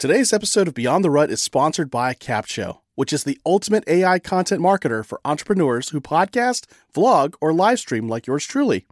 Today's 0.00 0.32
episode 0.32 0.66
of 0.66 0.72
Beyond 0.72 1.04
the 1.04 1.10
Rut 1.10 1.30
is 1.30 1.42
sponsored 1.42 1.90
by 1.90 2.14
Capsho, 2.14 2.78
which 2.94 3.12
is 3.12 3.24
the 3.24 3.38
ultimate 3.44 3.84
AI 3.86 4.18
content 4.18 4.62
marketer 4.62 5.04
for 5.04 5.20
entrepreneurs 5.26 5.90
who 5.90 6.00
podcast, 6.00 6.64
vlog, 6.94 7.34
or 7.38 7.52
live 7.52 7.80
stream 7.80 8.08
like 8.08 8.26
yours 8.26 8.46
truly. 8.46 8.86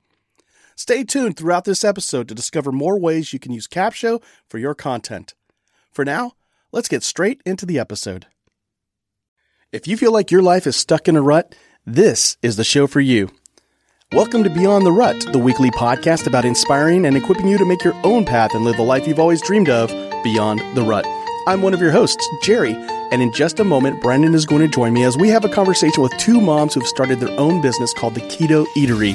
Stay 0.76 1.04
tuned 1.04 1.38
throughout 1.38 1.64
this 1.64 1.82
episode 1.82 2.28
to 2.28 2.34
discover 2.34 2.70
more 2.72 3.00
ways 3.00 3.32
you 3.32 3.38
can 3.38 3.52
use 3.52 3.66
Capsho 3.66 4.22
for 4.46 4.58
your 4.58 4.74
content. 4.74 5.32
For 5.90 6.04
now, 6.04 6.32
let's 6.72 6.88
get 6.88 7.02
straight 7.02 7.40
into 7.46 7.64
the 7.64 7.78
episode. 7.78 8.26
If 9.72 9.88
you 9.88 9.96
feel 9.96 10.12
like 10.12 10.30
your 10.30 10.42
life 10.42 10.66
is 10.66 10.76
stuck 10.76 11.08
in 11.08 11.16
a 11.16 11.22
rut, 11.22 11.54
this 11.86 12.36
is 12.42 12.56
the 12.56 12.64
show 12.64 12.86
for 12.86 13.00
you. 13.00 13.30
Welcome 14.12 14.44
to 14.44 14.50
Beyond 14.50 14.84
the 14.84 14.92
Rut, 14.92 15.26
the 15.32 15.38
weekly 15.38 15.70
podcast 15.70 16.26
about 16.26 16.44
inspiring 16.44 17.06
and 17.06 17.16
equipping 17.16 17.48
you 17.48 17.56
to 17.56 17.64
make 17.64 17.82
your 17.82 17.98
own 18.04 18.26
path 18.26 18.54
and 18.54 18.62
live 18.62 18.76
the 18.76 18.82
life 18.82 19.08
you've 19.08 19.18
always 19.18 19.40
dreamed 19.40 19.70
of 19.70 19.90
beyond 20.22 20.60
the 20.76 20.82
rut. 20.82 21.06
I'm 21.46 21.62
one 21.62 21.74
of 21.74 21.80
your 21.80 21.90
hosts, 21.90 22.28
Jerry, 22.42 22.74
and 23.10 23.22
in 23.22 23.32
just 23.32 23.58
a 23.58 23.64
moment, 23.64 24.00
Brandon 24.00 24.34
is 24.34 24.44
going 24.44 24.62
to 24.62 24.68
join 24.68 24.92
me 24.92 25.04
as 25.04 25.16
we 25.16 25.28
have 25.28 25.44
a 25.44 25.48
conversation 25.48 26.02
with 26.02 26.16
two 26.18 26.40
moms 26.40 26.74
who've 26.74 26.86
started 26.86 27.20
their 27.20 27.38
own 27.40 27.60
business 27.60 27.92
called 27.94 28.14
the 28.14 28.20
Keto 28.20 28.66
Eatery. 28.76 29.14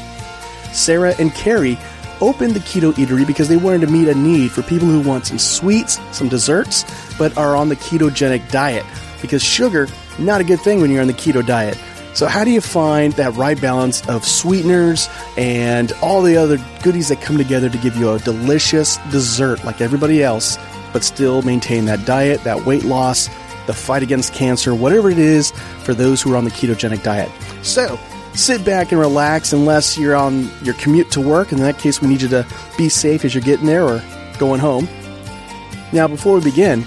Sarah 0.74 1.14
and 1.20 1.34
Kari 1.36 1.78
opened 2.22 2.54
the 2.54 2.60
Keto 2.62 2.94
Eatery 2.94 3.28
because 3.28 3.50
they 3.50 3.58
wanted 3.58 3.82
to 3.82 3.88
meet 3.88 4.08
a 4.08 4.16
need 4.16 4.52
for 4.52 4.64
people 4.64 4.88
who 4.88 5.02
want 5.02 5.28
some 5.28 5.38
sweets, 5.38 6.00
some 6.12 6.30
desserts, 6.30 6.86
but 7.18 7.38
are 7.38 7.56
on 7.56 7.70
the 7.70 7.76
ketogenic 7.76 8.50
diet 8.50 8.86
because 9.22 9.44
sugar, 9.44 9.88
not 10.18 10.42
a 10.42 10.44
good 10.44 10.60
thing 10.60 10.82
when 10.82 10.92
you're 10.92 11.02
on 11.02 11.08
the 11.08 11.14
keto 11.14 11.46
diet. 11.46 11.78
So, 12.14 12.28
how 12.28 12.44
do 12.44 12.52
you 12.52 12.62
find 12.62 13.14
that 13.14 13.34
right 13.34 13.60
balance 13.60 14.08
of 14.08 14.24
sweeteners 14.24 15.10
and 15.36 15.92
all 16.02 16.22
the 16.22 16.38
other 16.38 16.60
goodies 16.84 17.10
that 17.10 17.22
come 17.22 17.38
together 17.38 17.70
to 17.70 17.78
give 17.80 17.96
you 17.96 18.12
a 18.12 18.20
delicious 18.20 18.98
dessert 19.10 19.64
like 19.64 19.82
everybody 19.82 20.22
else, 20.22 20.58
but 20.94 21.04
still 21.04 21.42
maintain 21.42 21.86
that 21.86 22.06
diet, 22.06 22.44
that 22.44 22.66
weight 22.66 22.84
loss, 22.84 23.28
the 23.66 23.74
fight 23.74 24.04
against 24.04 24.34
cancer, 24.34 24.74
whatever 24.76 25.10
it 25.10 25.18
is 25.18 25.52
for 25.84 25.94
those 25.94 26.22
who 26.22 26.34
are 26.34 26.38
on 26.38 26.46
the 26.46 26.52
ketogenic 26.52 27.04
diet? 27.04 27.32
So, 27.64 28.00
sit 28.34 28.64
back 28.64 28.92
and 28.92 29.00
relax 29.00 29.54
unless 29.54 29.98
you're 29.98 30.16
on 30.16 30.50
your 30.64 30.76
commute 30.76 31.12
to 31.12 31.22
work. 31.22 31.52
In 31.52 31.60
that 31.60 31.80
case, 31.80 32.02
we 32.02 32.08
need 32.08 32.22
you 32.22 32.28
to 32.30 32.48
be 32.78 32.90
safe 32.90 33.26
as 33.26 33.34
you're 33.34 33.44
getting 33.44 33.66
there 33.66 33.84
or 33.84 34.02
going 34.38 34.60
home. 34.60 34.88
Now, 35.92 36.08
before 36.08 36.36
we 36.36 36.44
begin, 36.44 36.84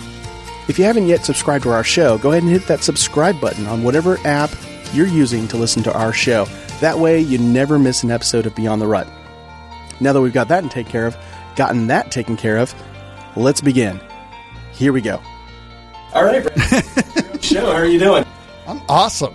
if 0.68 0.78
you 0.78 0.84
haven't 0.84 1.06
yet 1.06 1.24
subscribed 1.24 1.64
to 1.64 1.70
our 1.70 1.84
show, 1.84 2.18
go 2.18 2.30
ahead 2.32 2.42
and 2.42 2.50
hit 2.50 2.66
that 2.66 2.82
subscribe 2.82 3.40
button 3.40 3.66
on 3.66 3.84
whatever 3.84 4.18
app 4.24 4.50
you're 4.92 5.06
using 5.06 5.46
to 5.48 5.56
listen 5.56 5.82
to 5.84 5.96
our 5.96 6.12
show. 6.12 6.46
That 6.80 6.98
way, 6.98 7.20
you 7.20 7.38
never 7.38 7.78
miss 7.78 8.02
an 8.02 8.10
episode 8.10 8.46
of 8.46 8.54
Beyond 8.54 8.82
the 8.82 8.86
Rut. 8.86 9.06
Now 10.00 10.12
that 10.12 10.20
we've 10.20 10.32
got 10.32 10.48
that 10.48 10.62
and 10.62 10.70
taken 10.70 10.90
care 10.90 11.06
of, 11.06 11.16
gotten 11.54 11.86
that 11.86 12.10
taken 12.10 12.36
care 12.36 12.58
of, 12.58 12.74
let's 13.36 13.60
begin. 13.60 14.00
Here 14.72 14.92
we 14.92 15.00
go. 15.00 15.22
All 16.12 16.24
right, 16.24 16.42
show. 17.42 17.66
How 17.66 17.72
are 17.72 17.86
you 17.86 17.98
doing? 17.98 18.24
I'm 18.66 18.80
awesome. 18.88 19.34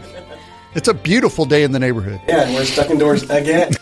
It's 0.74 0.88
a 0.88 0.94
beautiful 0.94 1.46
day 1.46 1.64
in 1.64 1.72
the 1.72 1.80
neighborhood. 1.80 2.22
Yeah, 2.28 2.44
and 2.44 2.56
we're 2.56 2.66
stuck 2.66 2.90
indoors 2.90 3.24
again. 3.30 3.74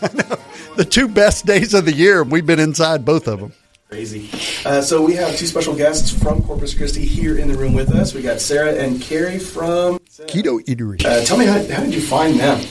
The 0.76 0.84
two 0.84 1.08
best 1.08 1.44
days 1.46 1.74
of 1.74 1.84
the 1.84 1.92
year. 1.92 2.22
We've 2.22 2.46
been 2.46 2.60
inside 2.60 3.04
both 3.04 3.26
of 3.26 3.40
them. 3.40 3.52
Crazy. 3.90 4.30
Uh, 4.64 4.80
so 4.80 5.02
we 5.02 5.14
have 5.14 5.36
two 5.36 5.46
special 5.46 5.74
guests 5.74 6.10
from 6.10 6.42
Corpus 6.44 6.74
Christi 6.74 7.04
here 7.04 7.36
in 7.36 7.48
the 7.48 7.58
room 7.58 7.74
with 7.74 7.90
us. 7.92 8.14
We 8.14 8.22
got 8.22 8.40
Sarah 8.40 8.72
and 8.72 9.02
Kari 9.02 9.38
from 9.40 9.98
Keto 9.98 10.64
Eatery. 10.64 11.04
Uh, 11.04 11.24
tell 11.24 11.36
me, 11.36 11.44
how, 11.44 11.54
how 11.54 11.82
did 11.82 11.92
you 11.92 12.00
find 12.00 12.38
them? 12.38 12.64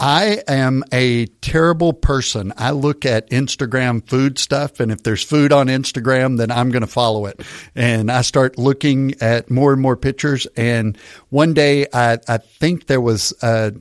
I 0.00 0.42
am 0.48 0.82
a 0.92 1.26
terrible 1.26 1.92
person. 1.92 2.54
I 2.56 2.70
look 2.70 3.04
at 3.04 3.28
Instagram 3.28 4.08
food 4.08 4.38
stuff, 4.38 4.80
and 4.80 4.90
if 4.90 5.02
there's 5.02 5.22
food 5.22 5.52
on 5.52 5.66
Instagram, 5.66 6.38
then 6.38 6.50
I'm 6.50 6.70
going 6.70 6.80
to 6.80 6.86
follow 6.86 7.26
it. 7.26 7.42
And 7.74 8.10
I 8.10 8.22
start 8.22 8.58
looking 8.58 9.14
at 9.20 9.50
more 9.50 9.74
and 9.74 9.82
more 9.82 9.98
pictures. 9.98 10.46
And 10.56 10.96
one 11.28 11.52
day, 11.52 11.86
I, 11.92 12.18
I 12.26 12.38
think 12.38 12.86
there 12.86 13.00
was 13.00 13.34
uh, 13.42 13.72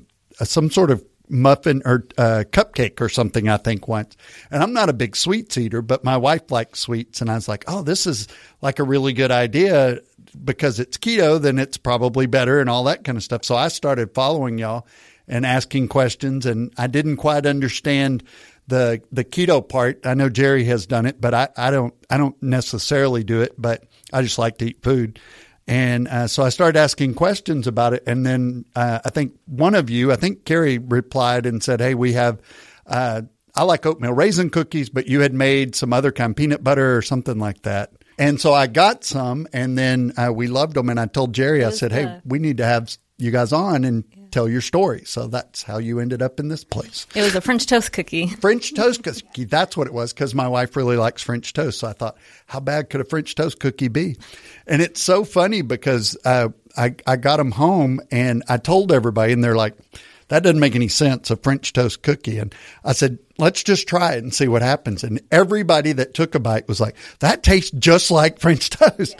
some 0.43 0.69
sort 0.69 0.91
of 0.91 1.05
muffin 1.29 1.81
or 1.85 2.05
uh, 2.17 2.43
cupcake 2.51 2.99
or 2.99 3.07
something, 3.07 3.47
I 3.47 3.55
think 3.55 3.87
once. 3.87 4.17
And 4.51 4.61
I'm 4.61 4.73
not 4.73 4.89
a 4.89 4.93
big 4.93 5.15
sweets 5.15 5.57
eater, 5.57 5.81
but 5.81 6.03
my 6.03 6.17
wife 6.17 6.51
likes 6.51 6.79
sweets. 6.79 7.21
And 7.21 7.31
I 7.31 7.35
was 7.35 7.47
like, 7.47 7.63
oh, 7.67 7.81
this 7.81 8.05
is 8.05 8.27
like 8.61 8.79
a 8.79 8.83
really 8.83 9.13
good 9.13 9.31
idea 9.31 9.99
because 10.43 10.79
it's 10.79 10.97
keto, 10.97 11.41
then 11.41 11.59
it's 11.59 11.77
probably 11.77 12.25
better 12.25 12.59
and 12.59 12.69
all 12.69 12.83
that 12.85 13.05
kind 13.05 13.17
of 13.17 13.23
stuff. 13.23 13.45
So 13.45 13.55
I 13.55 13.69
started 13.69 14.13
following 14.13 14.57
y'all 14.57 14.85
and 15.29 15.45
asking 15.45 15.87
questions. 15.87 16.45
And 16.45 16.73
I 16.77 16.87
didn't 16.87 17.17
quite 17.17 17.45
understand 17.45 18.23
the 18.67 19.01
the 19.11 19.23
keto 19.23 19.67
part. 19.67 20.05
I 20.05 20.13
know 20.13 20.29
Jerry 20.29 20.65
has 20.65 20.85
done 20.85 21.05
it, 21.05 21.21
but 21.21 21.33
I, 21.33 21.49
I 21.55 21.71
don't 21.71 21.93
I 22.09 22.17
don't 22.17 22.41
necessarily 22.43 23.23
do 23.23 23.41
it. 23.41 23.53
But 23.57 23.85
I 24.11 24.21
just 24.21 24.37
like 24.37 24.57
to 24.57 24.65
eat 24.65 24.83
food. 24.83 25.19
And 25.69 26.07
uh, 26.07 26.27
so 26.27 26.41
I 26.41 26.49
started 26.49 26.79
asking 26.79 27.13
questions 27.13 27.67
about 27.67 27.93
it. 27.93 28.01
And 28.07 28.25
then 28.25 28.65
uh, 28.75 29.01
I 29.05 29.11
think 29.11 29.37
one 29.45 29.75
of 29.75 29.91
you, 29.91 30.11
I 30.11 30.15
think 30.15 30.43
Kari 30.43 30.79
replied 30.79 31.45
and 31.45 31.61
said, 31.61 31.79
Hey, 31.79 31.93
we 31.93 32.13
have, 32.13 32.41
uh, 32.87 33.21
I 33.53 33.63
like 33.63 33.85
oatmeal 33.85 34.13
raisin 34.13 34.49
cookies, 34.49 34.89
but 34.89 35.07
you 35.07 35.19
had 35.19 35.31
made 35.31 35.75
some 35.75 35.93
other 35.93 36.11
kind, 36.11 36.35
peanut 36.35 36.63
butter 36.63 36.97
or 36.97 37.03
something 37.03 37.37
like 37.37 37.61
that. 37.63 37.91
And 38.17 38.41
so 38.41 38.51
I 38.51 38.65
got 38.65 39.03
some 39.03 39.47
and 39.53 39.77
then 39.77 40.13
uh, 40.17 40.33
we 40.33 40.47
loved 40.47 40.73
them. 40.73 40.89
And 40.89 40.99
I 40.99 41.05
told 41.05 41.33
Jerry, 41.33 41.63
I 41.63 41.69
said, 41.69 41.91
Hey, 41.91 42.19
we 42.25 42.39
need 42.39 42.57
to 42.57 42.65
have 42.65 42.97
you 43.19 43.29
guys 43.29 43.53
on 43.53 43.83
and 43.83 44.05
tell 44.31 44.47
your 44.47 44.61
story. 44.61 45.03
So 45.05 45.27
that's 45.27 45.63
how 45.63 45.77
you 45.77 45.99
ended 45.99 46.21
up 46.21 46.39
in 46.39 46.47
this 46.47 46.63
place. 46.63 47.07
It 47.15 47.21
was 47.21 47.35
a 47.35 47.41
French 47.41 47.65
toast 47.65 47.91
cookie. 47.91 48.27
French 48.27 48.73
toast 48.73 49.03
cookie. 49.03 49.45
That's 49.45 49.75
what 49.75 49.87
it 49.87 49.93
was 49.93 50.13
because 50.13 50.35
my 50.35 50.47
wife 50.47 50.75
really 50.75 50.97
likes 50.97 51.21
French 51.21 51.53
toast. 51.53 51.79
So 51.79 51.87
I 51.87 51.93
thought, 51.93 52.17
how 52.47 52.59
bad 52.59 52.89
could 52.89 53.01
a 53.01 53.05
French 53.05 53.35
toast 53.35 53.59
cookie 53.59 53.87
be? 53.87 54.17
And 54.67 54.81
it's 54.81 55.01
so 55.01 55.23
funny 55.23 55.61
because 55.61 56.17
uh, 56.25 56.49
I, 56.77 56.95
I 57.05 57.15
got 57.15 57.37
them 57.37 57.51
home 57.51 58.01
and 58.11 58.43
I 58.47 58.57
told 58.57 58.91
everybody, 58.91 59.33
and 59.33 59.43
they're 59.43 59.55
like, 59.55 59.75
that 60.29 60.43
doesn't 60.43 60.59
make 60.59 60.75
any 60.75 60.87
sense, 60.87 61.29
a 61.31 61.35
French 61.35 61.73
toast 61.73 62.03
cookie. 62.03 62.37
And 62.37 62.53
I 62.83 62.93
said, 62.93 63.17
let's 63.37 63.63
just 63.63 63.87
try 63.87 64.13
it 64.13 64.23
and 64.23 64.33
see 64.33 64.47
what 64.47 64.61
happens. 64.61 65.03
And 65.03 65.21
everybody 65.31 65.91
that 65.93 66.13
took 66.13 66.35
a 66.35 66.39
bite 66.39 66.67
was 66.67 66.79
like, 66.79 66.95
that 67.19 67.43
tastes 67.43 67.71
just 67.71 68.11
like 68.11 68.39
French 68.39 68.69
toast. 68.69 69.15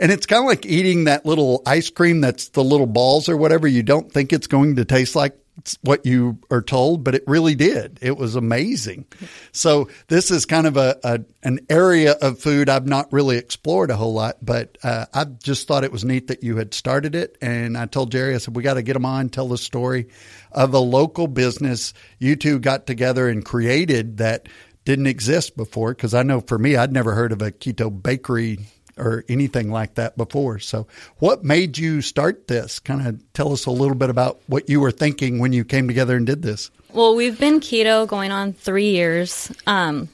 And 0.00 0.10
it's 0.10 0.24
kind 0.26 0.42
of 0.42 0.46
like 0.46 0.64
eating 0.64 1.04
that 1.04 1.26
little 1.26 1.62
ice 1.66 1.90
cream 1.90 2.22
that's 2.22 2.48
the 2.48 2.64
little 2.64 2.86
balls 2.86 3.28
or 3.28 3.36
whatever. 3.36 3.68
You 3.68 3.82
don't 3.82 4.10
think 4.10 4.32
it's 4.32 4.46
going 4.46 4.76
to 4.76 4.84
taste 4.86 5.14
like 5.14 5.36
what 5.82 6.06
you 6.06 6.38
are 6.50 6.62
told, 6.62 7.04
but 7.04 7.14
it 7.14 7.22
really 7.26 7.54
did. 7.54 7.98
It 8.00 8.16
was 8.16 8.34
amazing. 8.34 9.04
So 9.52 9.90
this 10.08 10.30
is 10.30 10.46
kind 10.46 10.66
of 10.66 10.78
a, 10.78 10.98
a 11.04 11.20
an 11.42 11.60
area 11.68 12.12
of 12.12 12.38
food 12.38 12.70
I've 12.70 12.86
not 12.86 13.12
really 13.12 13.36
explored 13.36 13.90
a 13.90 13.96
whole 13.96 14.14
lot, 14.14 14.38
but 14.40 14.78
uh, 14.82 15.04
I 15.12 15.24
just 15.24 15.68
thought 15.68 15.84
it 15.84 15.92
was 15.92 16.02
neat 16.02 16.28
that 16.28 16.42
you 16.42 16.56
had 16.56 16.72
started 16.72 17.14
it. 17.14 17.36
And 17.42 17.76
I 17.76 17.84
told 17.84 18.10
Jerry, 18.10 18.34
I 18.34 18.38
said 18.38 18.56
we 18.56 18.62
got 18.62 18.74
to 18.74 18.82
get 18.82 18.94
them 18.94 19.04
on, 19.04 19.28
tell 19.28 19.48
the 19.48 19.58
story 19.58 20.08
of 20.50 20.72
a 20.72 20.78
local 20.78 21.26
business 21.26 21.92
you 22.18 22.36
two 22.36 22.58
got 22.58 22.86
together 22.86 23.28
and 23.28 23.44
created 23.44 24.16
that 24.16 24.48
didn't 24.86 25.08
exist 25.08 25.58
before. 25.58 25.92
Because 25.92 26.14
I 26.14 26.22
know 26.22 26.40
for 26.40 26.58
me, 26.58 26.76
I'd 26.76 26.92
never 26.92 27.14
heard 27.14 27.32
of 27.32 27.42
a 27.42 27.52
keto 27.52 27.90
bakery 28.02 28.60
or 29.00 29.24
anything 29.28 29.70
like 29.70 29.94
that 29.94 30.16
before. 30.16 30.58
So, 30.58 30.86
what 31.18 31.42
made 31.42 31.78
you 31.78 32.02
start 32.02 32.46
this? 32.46 32.78
Kind 32.78 33.06
of 33.06 33.32
tell 33.32 33.52
us 33.52 33.66
a 33.66 33.70
little 33.70 33.94
bit 33.96 34.10
about 34.10 34.40
what 34.46 34.68
you 34.68 34.80
were 34.80 34.90
thinking 34.92 35.38
when 35.38 35.52
you 35.52 35.64
came 35.64 35.88
together 35.88 36.16
and 36.16 36.26
did 36.26 36.42
this. 36.42 36.70
Well, 36.92 37.14
we've 37.14 37.38
been 37.38 37.60
keto 37.60 38.06
going 38.06 38.32
on 38.32 38.52
three 38.52 38.90
years. 38.90 39.50
Um, 39.66 40.08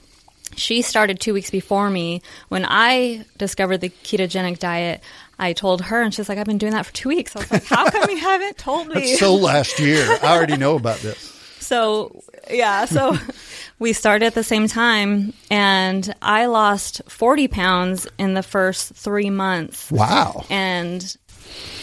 she 0.55 0.83
started 0.83 1.21
two 1.21 1.35
weeks 1.35 1.51
before 1.51 1.91
me. 1.91 2.23
When 2.49 2.65
I 2.67 3.25
discovered 3.37 3.79
the 3.79 3.91
ketogenic 3.91 4.59
diet, 4.59 5.03
I 5.39 5.53
told 5.53 5.83
her, 5.83 6.01
and 6.01 6.15
she's 6.15 6.29
like, 6.29 6.39
I've 6.39 6.47
been 6.47 6.59
doing 6.59 6.73
that 6.73 6.87
for 6.87 6.95
two 6.95 7.09
weeks. 7.11 7.37
I 7.37 7.41
was 7.41 7.51
like, 7.51 7.65
How 7.65 7.91
come 7.91 8.09
you 8.11 8.17
haven't 8.21 8.57
told 8.57 8.89
me? 8.89 9.17
So 9.17 9.35
last 9.35 9.79
year, 9.81 10.03
I 10.23 10.35
already 10.37 10.57
know 10.57 10.77
about 10.77 10.99
this. 11.01 11.36
So, 11.67 12.23
yeah, 12.49 12.85
so 12.85 13.17
we 13.81 13.93
started 13.93 14.27
at 14.27 14.35
the 14.35 14.45
same 14.45 14.69
time, 14.69 15.33
and 15.51 16.15
I 16.23 16.47
lost 16.47 17.03
40 17.09 17.49
pounds 17.49 18.07
in 18.19 18.35
the 18.35 18.43
first 18.45 18.95
three 18.95 19.31
months. 19.31 19.91
Wow. 19.91 20.45
And, 20.49 21.03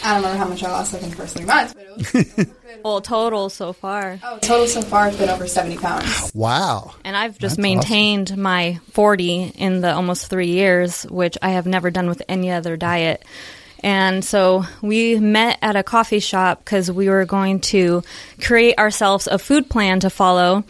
I 0.02 0.14
don't 0.14 0.22
remember 0.22 0.38
how 0.38 0.48
much 0.48 0.64
I 0.64 0.70
lost 0.70 0.94
like 0.94 1.02
in 1.02 1.10
the 1.10 1.16
first 1.16 1.36
three 1.36 1.44
months, 1.44 1.74
but 1.74 1.82
it 1.82 1.96
was, 1.96 2.14
it 2.14 2.36
was 2.36 2.46
good. 2.46 2.54
well, 2.82 3.02
total 3.02 3.50
so 3.50 3.74
far. 3.74 4.18
Oh, 4.22 4.38
total 4.38 4.66
so 4.68 4.80
far 4.80 5.04
has 5.04 5.18
been 5.18 5.28
over 5.28 5.46
70 5.46 5.76
pounds. 5.76 6.32
Wow. 6.34 6.94
And 7.04 7.14
I've 7.14 7.38
just 7.38 7.56
That's 7.56 7.62
maintained 7.62 8.38
my 8.38 8.80
40 8.92 9.52
in 9.56 9.82
the 9.82 9.92
almost 9.92 10.28
three 10.30 10.48
years, 10.48 11.02
which 11.04 11.36
I 11.42 11.50
have 11.50 11.66
never 11.66 11.90
done 11.90 12.08
with 12.08 12.22
any 12.26 12.50
other 12.50 12.78
diet. 12.78 13.22
And 13.84 14.24
so 14.24 14.64
we 14.80 15.20
met 15.20 15.58
at 15.60 15.76
a 15.76 15.82
coffee 15.82 16.18
shop 16.18 16.64
because 16.64 16.90
we 16.90 17.10
were 17.10 17.26
going 17.26 17.60
to 17.60 18.02
create 18.40 18.78
ourselves 18.78 19.26
a 19.26 19.38
food 19.38 19.68
plan 19.68 20.00
to 20.00 20.08
follow. 20.08 20.64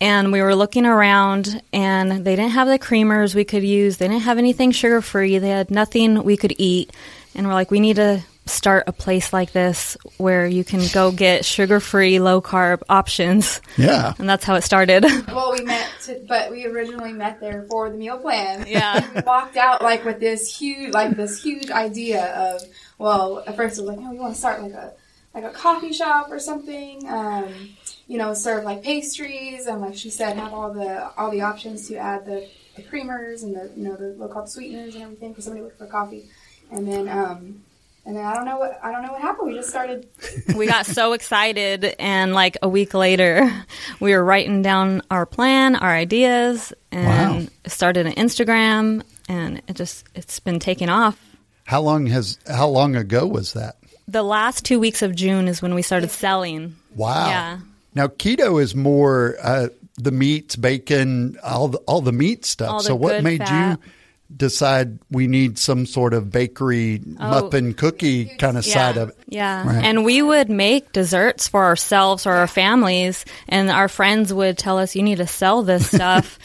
And 0.00 0.32
we 0.32 0.40
were 0.40 0.54
looking 0.54 0.86
around, 0.86 1.60
and 1.74 2.24
they 2.24 2.36
didn't 2.36 2.52
have 2.52 2.66
the 2.66 2.78
creamers 2.78 3.34
we 3.34 3.44
could 3.44 3.64
use. 3.64 3.98
They 3.98 4.08
didn't 4.08 4.22
have 4.22 4.38
anything 4.38 4.70
sugar 4.70 5.02
free. 5.02 5.36
They 5.38 5.50
had 5.50 5.70
nothing 5.70 6.22
we 6.22 6.38
could 6.38 6.54
eat. 6.56 6.90
And 7.34 7.46
we're 7.46 7.52
like, 7.52 7.70
we 7.70 7.80
need 7.80 7.96
to 7.96 8.22
start 8.48 8.84
a 8.86 8.92
place 8.92 9.32
like 9.32 9.52
this 9.52 9.96
where 10.16 10.46
you 10.46 10.64
can 10.64 10.82
go 10.92 11.12
get 11.12 11.44
sugar 11.44 11.80
free, 11.80 12.18
low 12.18 12.40
carb 12.40 12.82
options. 12.88 13.60
Yeah. 13.76 14.14
And 14.18 14.28
that's 14.28 14.44
how 14.44 14.54
it 14.54 14.62
started. 14.62 15.04
Well, 15.28 15.52
we 15.52 15.62
met 15.62 15.88
to, 16.04 16.24
but 16.26 16.50
we 16.50 16.66
originally 16.66 17.12
met 17.12 17.38
there 17.40 17.64
for 17.70 17.90
the 17.90 17.96
meal 17.96 18.18
plan. 18.18 18.66
Yeah. 18.66 19.06
we 19.14 19.20
walked 19.20 19.56
out 19.56 19.82
like 19.82 20.04
with 20.04 20.18
this 20.18 20.58
huge, 20.58 20.92
like 20.92 21.16
this 21.16 21.40
huge 21.42 21.70
idea 21.70 22.34
of, 22.34 22.62
well, 22.98 23.44
at 23.46 23.54
first 23.54 23.78
it 23.78 23.82
was 23.82 23.90
like, 23.90 24.00
no, 24.00 24.10
we 24.10 24.18
want 24.18 24.34
to 24.34 24.38
start 24.38 24.62
like 24.62 24.72
a, 24.72 24.94
like 25.34 25.44
a 25.44 25.50
coffee 25.50 25.92
shop 25.92 26.28
or 26.30 26.40
something. 26.40 27.08
Um, 27.08 27.76
you 28.08 28.16
know, 28.18 28.34
serve 28.34 28.64
like 28.64 28.82
pastries 28.82 29.66
and 29.66 29.80
like 29.80 29.94
she 29.94 30.10
said, 30.10 30.36
have 30.36 30.52
all 30.52 30.72
the 30.72 31.10
all 31.16 31.30
the 31.30 31.42
options 31.42 31.86
to 31.88 31.96
add 31.96 32.24
the, 32.24 32.48
the 32.74 32.82
creamers 32.82 33.42
and 33.42 33.54
the 33.54 33.70
you 33.76 33.84
know 33.84 33.96
the 33.96 34.14
low 34.16 34.28
carb 34.28 34.48
sweeteners 34.48 34.94
and 34.94 35.04
everything 35.04 35.34
for 35.34 35.42
somebody 35.42 35.62
looking 35.62 35.78
for 35.78 35.86
coffee. 35.86 36.28
And 36.70 36.86
then 36.86 37.08
um, 37.08 37.62
and 38.08 38.16
then 38.16 38.24
I 38.24 38.32
don't 38.34 38.46
know 38.46 38.56
what 38.58 38.80
I 38.82 38.90
don't 38.90 39.02
know 39.02 39.12
what 39.12 39.20
happened. 39.20 39.48
We 39.48 39.54
just 39.54 39.68
started. 39.68 40.08
we 40.56 40.66
got 40.66 40.86
so 40.86 41.12
excited 41.12 41.84
and 41.98 42.32
like 42.32 42.56
a 42.62 42.68
week 42.68 42.94
later 42.94 43.48
we 44.00 44.12
were 44.14 44.24
writing 44.24 44.62
down 44.62 45.02
our 45.10 45.26
plan 45.26 45.76
our 45.76 45.94
ideas 45.94 46.72
and 46.90 47.44
Wow. 47.44 47.48
started 47.66 48.06
an 48.06 48.14
instagram 48.14 49.02
and 49.28 49.60
it 49.68 49.76
just 49.76 50.06
it's 50.14 50.40
been 50.40 50.58
taking 50.58 50.88
off 50.88 51.18
How 51.64 51.82
long 51.82 52.06
has 52.06 52.38
how 52.48 52.66
long 52.68 52.96
ago 52.96 53.26
was 53.26 53.52
that? 53.52 53.76
the 54.08 54.22
last 54.22 54.64
two 54.64 54.80
weeks 54.80 55.02
of 55.02 55.14
june 55.14 55.46
is 55.48 55.60
when 55.60 55.74
we 55.74 55.82
started 55.82 56.10
selling 56.10 56.74
Wow. 56.96 57.28
Yeah. 57.28 57.58
Now 57.94 58.06
keto 58.08 58.60
is 58.62 58.74
more 58.74 59.36
uh, 59.42 59.68
the 59.96 60.12
meats, 60.12 60.56
bacon, 60.56 61.36
all 61.44 61.68
the 61.68 61.78
all 61.86 62.00
the 62.00 62.12
meat 62.12 62.44
stuff. 62.44 62.70
All 62.70 62.78
the 62.78 62.84
so 62.84 62.96
what 62.96 63.22
made 63.22 63.38
fat. 63.40 63.72
you 63.78 63.90
decide 64.34 64.98
we 65.10 65.26
need 65.26 65.58
some 65.58 65.86
sort 65.86 66.12
of 66.14 66.30
bakery 66.30 67.00
oh. 67.18 67.30
muffin 67.30 67.74
cookie 67.74 68.26
kind 68.36 68.56
of 68.58 68.64
side 68.64 68.96
of 68.96 69.10
it? 69.10 69.18
Yeah. 69.26 69.66
Right. 69.66 69.84
And 69.84 70.04
we 70.04 70.22
would 70.22 70.50
make 70.50 70.92
desserts 70.92 71.48
for 71.48 71.64
ourselves 71.64 72.26
or 72.26 72.32
our 72.32 72.46
families, 72.46 73.24
and 73.48 73.70
our 73.70 73.88
friends 73.88 74.32
would 74.32 74.58
tell 74.58 74.78
us, 74.78 74.94
you 74.94 75.02
need 75.02 75.18
to 75.18 75.26
sell 75.26 75.62
this 75.62 75.88
stuff. 75.94 76.38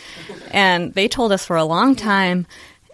and 0.51 0.93
they 0.93 1.07
told 1.07 1.31
us 1.31 1.45
for 1.45 1.57
a 1.57 1.65
long 1.65 1.95
time. 1.95 2.45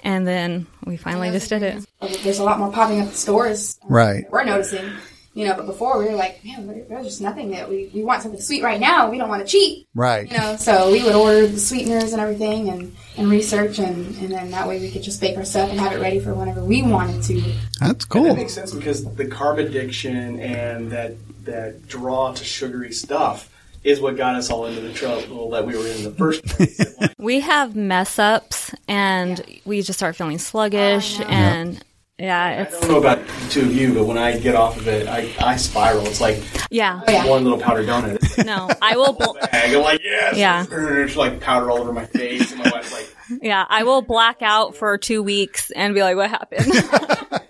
And 0.01 0.25
then 0.25 0.65
we 0.85 0.95
finally 0.95 1.29
just 1.29 1.49
did 1.49 1.61
it. 1.61 1.85
There's 2.23 2.39
a 2.39 2.43
lot 2.43 2.57
more 2.57 2.71
popping 2.71 3.01
up 3.01 3.07
in 3.07 3.13
stores. 3.13 3.77
Right. 3.83 4.23
We're 4.31 4.45
noticing. 4.45 4.89
You 5.33 5.47
know, 5.47 5.53
but 5.55 5.67
before 5.67 5.99
we 5.99 6.05
were 6.05 6.15
like, 6.15 6.43
man, 6.43 6.85
there's 6.89 7.05
just 7.05 7.21
nothing 7.21 7.51
that 7.51 7.69
we, 7.69 7.89
we 7.93 8.03
want 8.03 8.23
something 8.23 8.41
sweet 8.41 8.63
right 8.63 8.79
now. 8.79 9.09
We 9.09 9.17
don't 9.17 9.29
want 9.29 9.45
to 9.45 9.47
cheat. 9.47 9.87
Right. 9.93 10.29
You 10.29 10.37
know, 10.37 10.55
so 10.55 10.91
we 10.91 11.03
would 11.03 11.15
order 11.15 11.47
the 11.47 11.59
sweeteners 11.59 12.13
and 12.13 12.21
everything 12.21 12.69
and, 12.69 12.95
and 13.15 13.29
research 13.29 13.79
and, 13.79 14.15
and 14.17 14.31
then 14.31 14.51
that 14.51 14.67
way 14.67 14.79
we 14.79 14.89
could 14.89 15.03
just 15.03 15.21
bake 15.21 15.37
our 15.37 15.45
stuff 15.45 15.69
and 15.69 15.79
have 15.79 15.93
it 15.93 15.99
ready 15.99 16.19
for 16.19 16.33
whenever 16.33 16.63
we 16.63 16.81
wanted 16.81 17.21
to. 17.23 17.41
That's 17.79 18.05
cool. 18.05 18.23
That 18.23 18.37
makes 18.37 18.53
sense 18.53 18.73
because 18.73 19.05
the 19.15 19.25
carb 19.25 19.59
addiction 19.63 20.39
and 20.39 20.91
that 20.91 21.13
that 21.45 21.87
draw 21.87 22.33
to 22.33 22.43
sugary 22.43 22.91
stuff 22.91 23.49
is 23.83 24.01
what 24.01 24.17
got 24.17 24.35
us 24.35 24.49
all 24.49 24.65
into 24.65 24.81
the 24.81 24.93
trouble 24.93 25.51
that 25.51 25.65
we 25.65 25.77
were 25.77 25.87
in 25.87 25.97
in 25.97 26.03
the 26.03 26.11
first 26.11 26.45
place. 26.45 26.95
We 27.17 27.41
have 27.41 27.75
mess 27.75 28.17
ups, 28.17 28.73
and 28.87 29.43
we 29.65 29.81
just 29.81 29.99
start 29.99 30.15
feeling 30.15 30.37
sluggish. 30.37 31.19
Oh, 31.19 31.23
and 31.23 31.83
yeah, 32.19 32.67
I 32.67 32.69
don't 32.69 32.89
know 32.89 32.97
about 32.99 33.25
the 33.25 33.49
two 33.49 33.61
of 33.61 33.73
you, 33.73 33.93
but 33.93 34.05
when 34.05 34.17
I 34.17 34.37
get 34.37 34.53
off 34.53 34.77
of 34.77 34.87
it, 34.89 35.07
I, 35.07 35.33
I 35.39 35.55
spiral. 35.55 36.05
It's 36.05 36.19
like 36.19 36.43
yeah. 36.69 37.01
yeah. 37.07 37.25
one 37.25 37.45
little 37.45 37.59
powder 37.59 37.83
donut. 37.83 38.45
No, 38.45 38.69
I 38.81 38.97
will. 38.97 39.13
Bl- 39.13 39.39
bag. 39.51 39.73
I'm 39.73 39.81
like, 39.81 40.01
yes. 40.03 40.35
Yeah. 40.35 40.65
It's 40.69 41.15
like 41.15 41.39
powder 41.39 41.71
all 41.71 41.77
over 41.79 41.93
my 41.93 42.05
face, 42.05 42.51
and 42.51 42.61
my 42.61 42.69
wife's 42.71 42.91
like, 42.91 43.15
yeah, 43.41 43.65
I 43.69 43.83
will 43.83 44.01
black 44.01 44.41
out 44.41 44.75
for 44.75 44.97
two 44.97 45.23
weeks 45.23 45.71
and 45.71 45.93
be 45.93 46.01
like, 46.01 46.17
"What 46.17 46.29
happened?" 46.29 46.71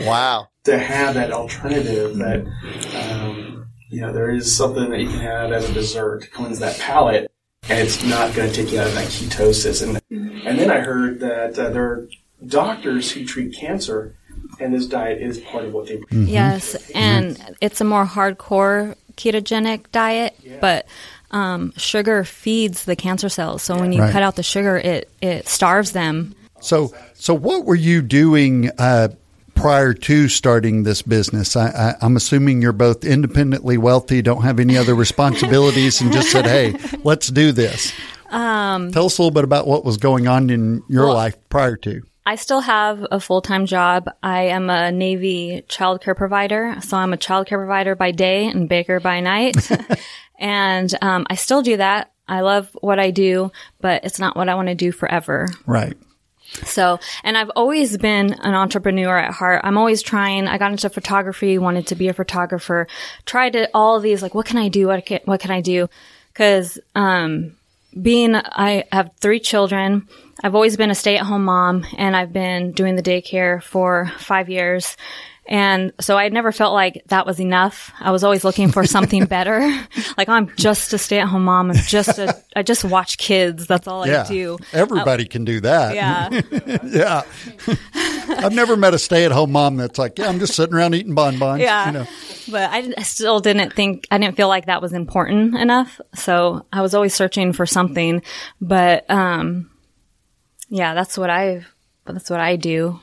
Wow. 0.00 0.48
to 0.64 0.78
have 0.78 1.14
that 1.14 1.32
alternative 1.32 2.16
that 2.18 2.46
um, 2.94 3.66
you 3.90 4.00
know 4.00 4.12
there 4.12 4.30
is 4.30 4.54
something 4.54 4.90
that 4.90 5.00
you 5.00 5.08
can 5.08 5.20
have 5.20 5.52
as 5.52 5.68
a 5.68 5.72
dessert 5.72 6.22
to 6.22 6.30
cleanse 6.30 6.58
that 6.60 6.78
palate 6.78 7.30
and 7.68 7.78
it's 7.78 8.02
not 8.04 8.34
going 8.34 8.50
to 8.50 8.54
take 8.54 8.72
you 8.72 8.80
out 8.80 8.86
of 8.86 8.94
that 8.94 9.08
ketosis 9.08 9.82
and 9.82 10.00
and 10.10 10.58
then 10.58 10.70
I 10.70 10.80
heard 10.80 11.20
that 11.20 11.58
uh, 11.58 11.70
there 11.70 11.84
are 11.84 12.08
doctors 12.46 13.10
who 13.10 13.24
treat 13.24 13.54
cancer 13.56 14.16
and 14.58 14.74
this 14.74 14.86
diet 14.86 15.20
is 15.22 15.38
part 15.38 15.64
of 15.64 15.72
what 15.72 15.86
they 15.86 16.00
Yes, 16.10 16.74
and 16.94 17.38
it's 17.60 17.80
a 17.80 17.84
more 17.84 18.04
hardcore 18.06 18.94
ketogenic 19.16 19.90
diet, 19.92 20.34
but 20.60 20.86
um, 21.30 21.72
sugar 21.76 22.24
feeds 22.24 22.84
the 22.84 22.96
cancer 22.96 23.28
cells. 23.28 23.62
So 23.62 23.78
when 23.78 23.92
you 23.92 24.00
Right. 24.02 24.12
cut 24.12 24.22
out 24.22 24.36
the 24.36 24.42
sugar, 24.42 24.76
it 24.76 25.08
it 25.22 25.46
starves 25.48 25.92
them. 25.92 26.34
So 26.60 26.92
so 27.14 27.34
what 27.34 27.64
were 27.64 27.74
you 27.76 28.02
doing 28.02 28.70
uh, 28.78 29.08
prior 29.54 29.94
to 29.94 30.28
starting 30.28 30.82
this 30.82 31.02
business? 31.02 31.54
I, 31.56 31.68
I, 31.68 31.94
I'm 32.02 32.16
assuming 32.16 32.60
you're 32.62 32.72
both 32.72 33.04
independently 33.04 33.78
wealthy, 33.78 34.22
don't 34.22 34.42
have 34.42 34.58
any 34.58 34.76
other 34.76 34.94
responsibilities, 34.94 36.00
and 36.00 36.12
just 36.12 36.30
said, 36.32 36.46
"Hey, 36.46 36.74
let's 37.04 37.28
do 37.28 37.52
this." 37.52 37.92
Um, 38.30 38.92
Tell 38.92 39.06
us 39.06 39.18
a 39.18 39.22
little 39.22 39.34
bit 39.34 39.42
about 39.42 39.66
what 39.66 39.84
was 39.84 39.96
going 39.96 40.28
on 40.28 40.50
in 40.50 40.84
your 40.88 41.06
Well- 41.06 41.14
life 41.14 41.36
prior 41.48 41.74
to. 41.78 42.02
I 42.30 42.36
still 42.36 42.60
have 42.60 43.04
a 43.10 43.18
full 43.18 43.42
time 43.42 43.66
job. 43.66 44.08
I 44.22 44.42
am 44.42 44.70
a 44.70 44.92
Navy 44.92 45.64
child 45.66 46.00
care 46.00 46.14
provider. 46.14 46.76
So 46.80 46.96
I'm 46.96 47.12
a 47.12 47.16
child 47.16 47.48
care 47.48 47.58
provider 47.58 47.96
by 47.96 48.12
day 48.12 48.46
and 48.46 48.68
baker 48.68 49.00
by 49.00 49.18
night. 49.18 49.56
and 50.38 50.94
um, 51.02 51.26
I 51.28 51.34
still 51.34 51.60
do 51.60 51.78
that. 51.78 52.12
I 52.28 52.42
love 52.42 52.70
what 52.82 53.00
I 53.00 53.10
do, 53.10 53.50
but 53.80 54.04
it's 54.04 54.20
not 54.20 54.36
what 54.36 54.48
I 54.48 54.54
want 54.54 54.68
to 54.68 54.76
do 54.76 54.92
forever. 54.92 55.48
Right. 55.66 55.96
So, 56.66 57.00
and 57.24 57.36
I've 57.36 57.50
always 57.56 57.98
been 57.98 58.32
an 58.34 58.54
entrepreneur 58.54 59.18
at 59.18 59.32
heart. 59.32 59.62
I'm 59.64 59.76
always 59.76 60.00
trying. 60.00 60.46
I 60.46 60.56
got 60.56 60.70
into 60.70 60.88
photography, 60.88 61.58
wanted 61.58 61.88
to 61.88 61.96
be 61.96 62.06
a 62.06 62.12
photographer, 62.12 62.86
tried 63.26 63.54
to 63.54 63.68
all 63.74 63.98
these, 63.98 64.22
like, 64.22 64.36
what 64.36 64.46
can 64.46 64.56
I 64.56 64.68
do? 64.68 64.86
What 64.86 65.04
can, 65.04 65.18
what 65.24 65.40
can 65.40 65.50
I 65.50 65.62
do? 65.62 65.88
Cause, 66.34 66.78
um, 66.94 67.56
being, 68.00 68.34
I 68.36 68.84
have 68.92 69.10
three 69.18 69.40
children. 69.40 70.08
I've 70.42 70.54
always 70.54 70.76
been 70.76 70.90
a 70.90 70.94
stay 70.94 71.18
at 71.18 71.26
home 71.26 71.44
mom 71.44 71.86
and 71.96 72.16
I've 72.16 72.32
been 72.32 72.72
doing 72.72 72.96
the 72.96 73.02
daycare 73.02 73.62
for 73.62 74.10
five 74.18 74.48
years. 74.48 74.96
And 75.46 75.92
so 76.00 76.16
I 76.16 76.28
never 76.28 76.52
felt 76.52 76.74
like 76.74 77.02
that 77.06 77.26
was 77.26 77.40
enough. 77.40 77.92
I 77.98 78.12
was 78.12 78.22
always 78.22 78.44
looking 78.44 78.70
for 78.70 78.84
something 78.84 79.24
better. 79.26 79.60
like 80.16 80.28
I'm 80.28 80.54
just 80.56 80.92
a 80.92 80.98
stay 80.98 81.18
at 81.18 81.26
home 81.26 81.44
mom. 81.44 81.70
I'm 81.70 81.76
just 81.76 82.18
a, 82.18 82.40
I 82.56 82.62
just 82.62 82.84
watch 82.84 83.18
kids. 83.18 83.66
That's 83.66 83.88
all 83.88 84.06
Yeah. 84.06 84.24
I 84.24 84.28
do. 84.28 84.58
Everybody 84.72 85.24
can 85.24 85.44
do 85.44 85.60
that. 85.60 85.94
Yeah. 85.94 86.40
yeah. 86.84 87.22
I've 88.28 88.52
never 88.52 88.76
met 88.76 88.94
a 88.94 88.98
stay-at-home 88.98 89.50
mom 89.50 89.76
that's 89.76 89.98
like, 89.98 90.18
"Yeah, 90.18 90.28
I'm 90.28 90.38
just 90.38 90.54
sitting 90.54 90.74
around 90.74 90.94
eating 90.94 91.14
bonbons." 91.14 91.60
Yeah. 91.60 91.86
You 91.86 91.92
know. 91.92 92.06
But 92.50 92.70
I, 92.70 92.92
I 92.96 93.02
still 93.02 93.40
didn't 93.40 93.72
think, 93.72 94.06
I 94.10 94.18
didn't 94.18 94.36
feel 94.36 94.48
like 94.48 94.66
that 94.66 94.80
was 94.80 94.92
important 94.92 95.56
enough. 95.56 96.00
So 96.14 96.64
I 96.72 96.82
was 96.82 96.94
always 96.94 97.14
searching 97.14 97.52
for 97.52 97.66
something. 97.66 98.22
But, 98.60 99.08
um, 99.10 99.70
yeah, 100.68 100.94
that's 100.94 101.18
what 101.18 101.30
I, 101.30 101.64
but 102.04 102.12
that's 102.14 102.30
what 102.30 102.40
I 102.40 102.56
do. 102.56 103.00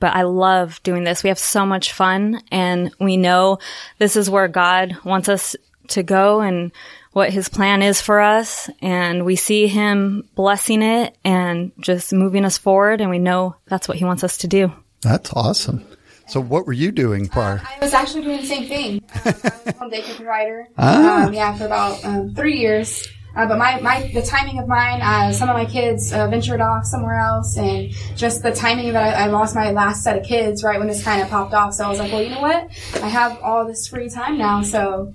But 0.00 0.14
I 0.14 0.22
love 0.22 0.80
doing 0.82 1.04
this. 1.04 1.22
We 1.22 1.28
have 1.28 1.38
so 1.38 1.66
much 1.66 1.92
fun 1.92 2.42
and 2.50 2.92
we 3.00 3.16
know 3.16 3.58
this 3.98 4.16
is 4.16 4.30
where 4.30 4.48
God 4.48 4.96
wants 5.04 5.28
us 5.28 5.56
to 5.88 6.02
go 6.02 6.40
and 6.40 6.72
what 7.12 7.30
his 7.30 7.48
plan 7.48 7.82
is 7.82 8.00
for 8.00 8.20
us. 8.20 8.70
And 8.80 9.24
we 9.24 9.36
see 9.36 9.66
him 9.66 10.28
blessing 10.34 10.82
it 10.82 11.16
and 11.24 11.72
just 11.80 12.12
moving 12.12 12.44
us 12.44 12.58
forward. 12.58 13.00
And 13.00 13.10
we 13.10 13.18
know 13.18 13.56
that's 13.66 13.88
what 13.88 13.96
he 13.98 14.04
wants 14.04 14.24
us 14.24 14.38
to 14.38 14.48
do. 14.48 14.72
That's 15.00 15.32
awesome. 15.32 15.84
So, 16.28 16.40
what 16.40 16.66
were 16.66 16.74
you 16.74 16.92
doing 16.92 17.26
prior? 17.26 17.62
I 17.64 17.82
was 17.82 17.94
actually 17.94 18.24
doing 18.24 18.42
the 18.42 18.46
same 18.46 18.68
thing. 18.68 19.02
Um, 19.14 19.20
I 19.24 19.30
was 19.32 19.44
a 19.66 19.72
home 19.78 19.90
daycare 19.90 20.16
provider. 20.16 20.68
Ah. 20.76 21.26
Um, 21.26 21.32
yeah, 21.32 21.56
for 21.56 21.64
about 21.64 22.04
um, 22.04 22.34
three 22.34 22.58
years. 22.58 23.08
Uh, 23.38 23.46
but 23.46 23.56
my, 23.56 23.80
my 23.80 24.10
the 24.12 24.20
timing 24.20 24.58
of 24.58 24.66
mine, 24.66 25.00
uh, 25.00 25.32
some 25.32 25.48
of 25.48 25.54
my 25.54 25.64
kids 25.64 26.12
uh, 26.12 26.26
ventured 26.26 26.60
off 26.60 26.84
somewhere 26.84 27.20
else, 27.20 27.56
and 27.56 27.92
just 28.16 28.42
the 28.42 28.50
timing 28.50 28.92
that 28.92 29.00
I, 29.00 29.24
I 29.24 29.26
lost 29.28 29.54
my 29.54 29.70
last 29.70 30.02
set 30.02 30.18
of 30.18 30.24
kids 30.24 30.64
right 30.64 30.76
when 30.76 30.88
this 30.88 31.04
kind 31.04 31.22
of 31.22 31.28
popped 31.28 31.54
off. 31.54 31.72
So 31.72 31.84
I 31.84 31.88
was 31.88 32.00
like, 32.00 32.10
well, 32.10 32.20
you 32.20 32.30
know 32.30 32.40
what? 32.40 32.68
I 33.00 33.06
have 33.06 33.40
all 33.40 33.64
this 33.64 33.86
free 33.86 34.10
time 34.10 34.38
now, 34.38 34.62
so 34.62 35.14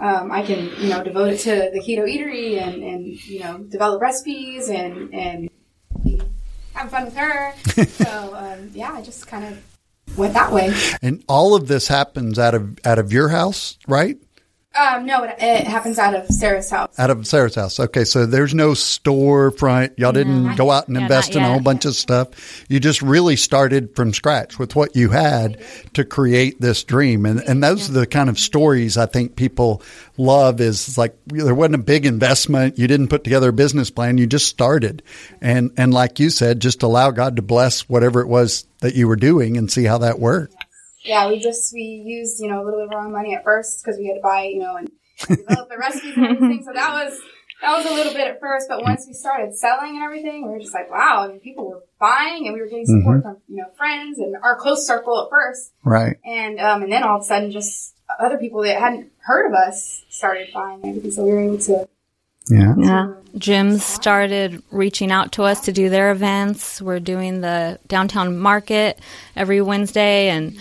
um, 0.00 0.32
I 0.32 0.42
can 0.42 0.68
you 0.80 0.88
know 0.88 1.04
devote 1.04 1.34
it 1.34 1.38
to 1.42 1.70
the 1.72 1.78
keto 1.78 2.12
eatery 2.12 2.60
and, 2.60 2.82
and 2.82 3.06
you 3.26 3.38
know 3.38 3.58
develop 3.58 4.02
recipes 4.02 4.68
and 4.68 5.14
and 5.14 5.48
have 6.74 6.90
fun 6.90 7.04
with 7.04 7.16
her. 7.16 7.54
so 7.86 8.34
um, 8.34 8.70
yeah, 8.74 8.94
I 8.94 9.00
just 9.00 9.28
kind 9.28 9.44
of 9.44 10.18
went 10.18 10.34
that 10.34 10.50
way. 10.50 10.74
And 11.02 11.22
all 11.28 11.54
of 11.54 11.68
this 11.68 11.86
happens 11.86 12.36
out 12.36 12.56
of 12.56 12.84
out 12.84 12.98
of 12.98 13.12
your 13.12 13.28
house, 13.28 13.78
right? 13.86 14.18
Um, 14.78 15.04
no, 15.04 15.24
it, 15.24 15.34
it 15.40 15.66
happens 15.66 15.98
out 15.98 16.14
of 16.14 16.26
Sarah's 16.28 16.70
house. 16.70 16.96
Out 16.96 17.10
of 17.10 17.26
Sarah's 17.26 17.56
house. 17.56 17.80
Okay, 17.80 18.04
so 18.04 18.24
there's 18.24 18.54
no 18.54 18.70
storefront. 18.70 19.98
Y'all 19.98 20.12
didn't 20.12 20.54
go 20.54 20.70
out 20.70 20.86
and 20.86 20.96
Yeah, 20.96 21.02
invest 21.02 21.34
in 21.34 21.42
a 21.42 21.48
whole 21.48 21.60
bunch 21.60 21.84
of 21.86 21.96
stuff. 21.96 22.64
You 22.68 22.78
just 22.78 23.02
really 23.02 23.34
started 23.34 23.96
from 23.96 24.14
scratch 24.14 24.60
with 24.60 24.76
what 24.76 24.94
you 24.94 25.10
had 25.10 25.60
to 25.94 26.04
create 26.04 26.60
this 26.60 26.84
dream. 26.84 27.26
And 27.26 27.40
and 27.40 27.64
those 27.64 27.90
are 27.90 27.94
the 27.94 28.06
kind 28.06 28.28
of 28.28 28.38
stories 28.38 28.96
I 28.96 29.06
think 29.06 29.34
people 29.34 29.82
love 30.16 30.60
is 30.60 30.96
like 30.96 31.16
there 31.26 31.54
wasn't 31.54 31.74
a 31.74 31.78
big 31.78 32.06
investment. 32.06 32.78
You 32.78 32.86
didn't 32.86 33.08
put 33.08 33.24
together 33.24 33.48
a 33.48 33.52
business 33.52 33.90
plan. 33.90 34.18
You 34.18 34.28
just 34.28 34.46
started. 34.46 35.02
And 35.40 35.72
and 35.76 35.92
like 35.92 36.20
you 36.20 36.30
said, 36.30 36.60
just 36.60 36.84
allow 36.84 37.10
God 37.10 37.34
to 37.36 37.42
bless 37.42 37.88
whatever 37.88 38.20
it 38.20 38.28
was 38.28 38.66
that 38.78 38.94
you 38.94 39.08
were 39.08 39.16
doing 39.16 39.56
and 39.56 39.70
see 39.70 39.84
how 39.84 39.98
that 39.98 40.20
worked. 40.20 40.59
Yeah, 41.02 41.28
we 41.28 41.38
just 41.38 41.72
we 41.72 41.82
used 41.82 42.40
you 42.40 42.48
know 42.48 42.62
a 42.62 42.64
little 42.64 42.80
bit 42.80 42.88
of 42.88 42.92
our 42.92 43.06
own 43.06 43.12
money 43.12 43.34
at 43.34 43.44
first 43.44 43.82
because 43.82 43.98
we 43.98 44.06
had 44.06 44.14
to 44.14 44.20
buy 44.20 44.44
you 44.44 44.60
know 44.60 44.76
and 44.76 44.90
develop 45.26 45.68
the 45.68 45.78
recipes 45.78 46.16
and 46.16 46.26
everything. 46.26 46.62
So 46.64 46.72
that 46.72 46.92
was 46.92 47.20
that 47.60 47.76
was 47.76 47.86
a 47.86 47.94
little 47.94 48.12
bit 48.12 48.26
at 48.26 48.40
first, 48.40 48.68
but 48.68 48.82
once 48.82 49.04
we 49.06 49.12
started 49.12 49.54
selling 49.54 49.96
and 49.96 50.02
everything, 50.02 50.46
we 50.46 50.52
were 50.52 50.60
just 50.60 50.72
like, 50.72 50.90
wow, 50.90 51.24
I 51.24 51.28
mean, 51.28 51.40
people 51.40 51.68
were 51.68 51.82
buying 51.98 52.46
and 52.46 52.54
we 52.54 52.60
were 52.60 52.68
getting 52.68 52.86
support 52.86 53.22
from, 53.22 53.36
you 53.48 53.56
know, 53.56 53.66
friends 53.76 54.18
and 54.18 54.34
our 54.42 54.56
close 54.56 54.86
circle 54.86 55.22
at 55.22 55.30
first. 55.30 55.72
Right. 55.84 56.16
And, 56.24 56.58
um, 56.58 56.82
and 56.82 56.90
then 56.90 57.02
all 57.02 57.16
of 57.16 57.22
a 57.22 57.24
sudden 57.26 57.50
just 57.50 57.94
other 58.18 58.38
people 58.38 58.62
that 58.62 58.80
hadn't 58.80 59.12
heard 59.18 59.46
of 59.46 59.52
us 59.52 60.04
started 60.08 60.48
buying 60.54 60.80
and 60.82 60.86
everything. 60.86 61.12
So 61.12 61.24
we 61.24 61.32
were 61.32 61.40
able 61.40 61.58
to, 61.58 61.88
Yeah. 62.48 62.74
Yeah. 62.78 63.14
Gyms 63.36 63.80
started 63.80 64.62
reaching 64.70 65.12
out 65.12 65.32
to 65.32 65.42
us 65.42 65.60
to 65.66 65.72
do 65.72 65.90
their 65.90 66.12
events. 66.12 66.80
We're 66.80 66.98
doing 66.98 67.42
the 67.42 67.78
downtown 67.86 68.38
market 68.38 68.98
every 69.36 69.60
Wednesday, 69.60 70.30
and 70.30 70.58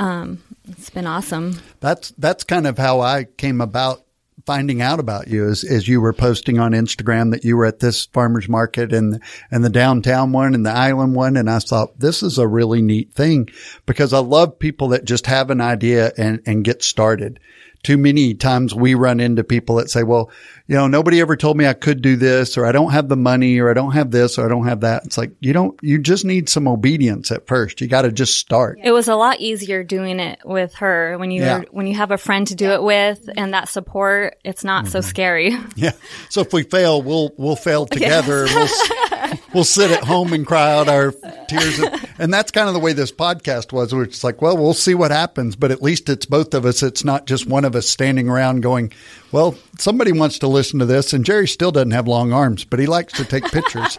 um, 0.00 0.42
it's 0.66 0.88
been 0.88 1.06
awesome. 1.06 1.60
That's 1.80 2.10
that's 2.16 2.42
kind 2.42 2.66
of 2.66 2.78
how 2.78 3.00
I 3.00 3.24
came 3.24 3.60
about 3.60 4.02
finding 4.46 4.80
out 4.80 4.98
about 4.98 5.28
you 5.28 5.46
is, 5.46 5.62
is 5.62 5.86
you 5.86 6.00
were 6.00 6.14
posting 6.14 6.58
on 6.58 6.72
Instagram 6.72 7.32
that 7.32 7.44
you 7.44 7.54
were 7.54 7.66
at 7.66 7.80
this 7.80 8.06
farmers 8.06 8.48
market 8.48 8.94
and 8.94 9.22
and 9.50 9.62
the 9.62 9.68
downtown 9.68 10.32
one 10.32 10.54
and 10.54 10.64
the 10.64 10.70
island 10.70 11.14
one 11.14 11.36
and 11.36 11.50
I 11.50 11.58
thought 11.58 12.00
this 12.00 12.22
is 12.22 12.38
a 12.38 12.48
really 12.48 12.80
neat 12.80 13.12
thing 13.12 13.50
because 13.84 14.14
I 14.14 14.20
love 14.20 14.58
people 14.58 14.88
that 14.88 15.04
just 15.04 15.26
have 15.26 15.50
an 15.50 15.60
idea 15.60 16.12
and 16.16 16.40
and 16.46 16.64
get 16.64 16.82
started. 16.82 17.38
Too 17.82 17.96
many 17.96 18.34
times 18.34 18.74
we 18.74 18.94
run 18.94 19.20
into 19.20 19.42
people 19.42 19.76
that 19.76 19.90
say, 19.90 20.02
well, 20.02 20.30
you 20.66 20.76
know, 20.76 20.86
nobody 20.86 21.20
ever 21.20 21.36
told 21.36 21.56
me 21.56 21.66
I 21.66 21.72
could 21.72 22.02
do 22.02 22.16
this 22.16 22.58
or 22.58 22.66
I 22.66 22.72
don't 22.72 22.92
have 22.92 23.08
the 23.08 23.16
money 23.16 23.58
or 23.58 23.70
I 23.70 23.74
don't 23.74 23.92
have 23.92 24.10
this 24.10 24.38
or 24.38 24.44
I 24.44 24.48
don't 24.48 24.66
have 24.66 24.80
that. 24.82 25.04
It's 25.06 25.16
like, 25.18 25.32
you 25.40 25.52
don't, 25.52 25.78
you 25.82 25.98
just 25.98 26.24
need 26.24 26.48
some 26.48 26.68
obedience 26.68 27.30
at 27.32 27.46
first. 27.46 27.80
You 27.80 27.88
got 27.88 28.02
to 28.02 28.12
just 28.12 28.38
start. 28.38 28.78
It 28.82 28.92
was 28.92 29.08
a 29.08 29.16
lot 29.16 29.40
easier 29.40 29.82
doing 29.82 30.20
it 30.20 30.40
with 30.44 30.74
her 30.74 31.16
when 31.18 31.30
you 31.30 31.42
Yeah. 31.42 31.62
when 31.70 31.86
you 31.86 31.94
have 31.94 32.10
a 32.10 32.18
friend 32.18 32.46
to 32.48 32.54
do 32.54 32.70
it 32.70 32.82
with 32.82 33.28
and 33.36 33.54
that 33.54 33.68
support. 33.68 34.38
It's 34.44 34.62
not 34.62 34.86
so 34.86 34.98
mm-hmm. 35.00 35.08
scary. 35.08 35.56
Yeah. 35.74 35.92
So 36.28 36.42
if 36.42 36.52
we 36.52 36.62
fail, 36.62 37.02
we'll 37.02 37.32
we'll 37.36 37.56
fail 37.56 37.86
together. 37.86 38.44
We'll 38.44 38.64
s- 38.64 39.39
we'll 39.54 39.64
sit 39.64 39.90
at 39.90 40.04
home 40.04 40.32
and 40.32 40.46
cry 40.46 40.72
out 40.72 40.88
our 40.88 41.12
tears. 41.48 41.80
And 42.18 42.32
that's 42.32 42.50
kind 42.50 42.68
of 42.68 42.74
the 42.74 42.80
way 42.80 42.92
this 42.92 43.12
podcast 43.12 43.72
was. 43.72 43.94
Where 43.94 44.02
it's 44.02 44.22
like, 44.22 44.42
well, 44.42 44.56
we'll 44.56 44.74
see 44.74 44.94
what 44.94 45.10
happens, 45.10 45.56
but 45.56 45.70
at 45.70 45.82
least 45.82 46.08
it's 46.08 46.26
both 46.26 46.54
of 46.54 46.64
us. 46.64 46.82
It's 46.82 47.04
not 47.04 47.26
just 47.26 47.46
one 47.46 47.64
of 47.64 47.74
us 47.74 47.88
standing 47.88 48.28
around 48.28 48.62
going, 48.62 48.92
well, 49.32 49.56
somebody 49.78 50.12
wants 50.12 50.38
to 50.40 50.48
listen 50.48 50.78
to 50.80 50.86
this. 50.86 51.12
And 51.12 51.24
Jerry 51.24 51.48
still 51.48 51.72
doesn't 51.72 51.92
have 51.92 52.08
long 52.08 52.32
arms, 52.32 52.64
but 52.64 52.78
he 52.78 52.86
likes 52.86 53.12
to 53.14 53.24
take 53.24 53.44
pictures. 53.44 53.98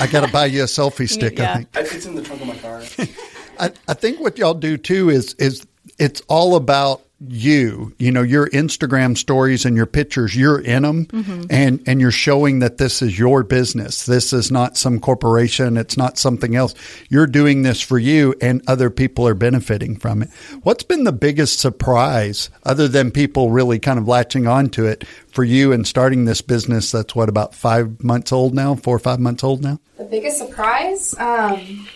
I 0.00 0.06
got 0.06 0.26
to 0.26 0.32
buy 0.32 0.46
you 0.46 0.62
a 0.62 0.66
selfie 0.66 1.08
stick. 1.08 1.40
I 1.40 1.54
think. 1.56 1.68
It's 1.74 2.06
in 2.06 2.14
the 2.14 2.22
trunk 2.22 2.42
of 2.42 2.48
my 2.48 2.56
car. 2.56 2.82
I, 3.60 3.72
I 3.88 3.94
think 3.94 4.20
what 4.20 4.38
y'all 4.38 4.54
do 4.54 4.76
too 4.76 5.10
is 5.10 5.34
is 5.34 5.66
it's 5.98 6.22
all 6.28 6.54
about 6.54 7.02
you. 7.20 7.94
You 7.98 8.12
know, 8.12 8.22
your 8.22 8.48
Instagram 8.50 9.16
stories 9.16 9.64
and 9.64 9.76
your 9.76 9.86
pictures, 9.86 10.36
you're 10.36 10.60
in 10.60 10.82
them 10.82 11.46
and 11.50 11.82
and 11.86 12.00
you're 12.00 12.10
showing 12.10 12.60
that 12.60 12.78
this 12.78 13.02
is 13.02 13.18
your 13.18 13.42
business. 13.42 14.06
This 14.06 14.32
is 14.32 14.50
not 14.50 14.76
some 14.76 15.00
corporation, 15.00 15.76
it's 15.76 15.96
not 15.96 16.18
something 16.18 16.54
else. 16.54 16.74
You're 17.08 17.26
doing 17.26 17.62
this 17.62 17.80
for 17.80 17.98
you 17.98 18.34
and 18.40 18.62
other 18.68 18.90
people 18.90 19.26
are 19.26 19.34
benefiting 19.34 19.96
from 19.96 20.22
it. 20.22 20.30
What's 20.62 20.84
been 20.84 21.04
the 21.04 21.12
biggest 21.12 21.58
surprise 21.58 22.50
other 22.64 22.86
than 22.86 23.10
people 23.10 23.50
really 23.50 23.78
kind 23.78 23.98
of 23.98 24.06
latching 24.06 24.46
onto 24.46 24.84
it 24.84 25.04
for 25.32 25.42
you 25.42 25.72
and 25.72 25.86
starting 25.86 26.24
this 26.24 26.40
business 26.40 26.92
that's 26.92 27.14
what 27.14 27.28
about 27.28 27.54
5 27.54 28.02
months 28.02 28.32
old 28.32 28.54
now, 28.54 28.74
4 28.74 28.96
or 28.96 28.98
5 28.98 29.20
months 29.20 29.42
old 29.42 29.62
now? 29.62 29.78
the 29.98 30.04
biggest 30.04 30.38
surprise, 30.38 31.12
um, 31.18 31.88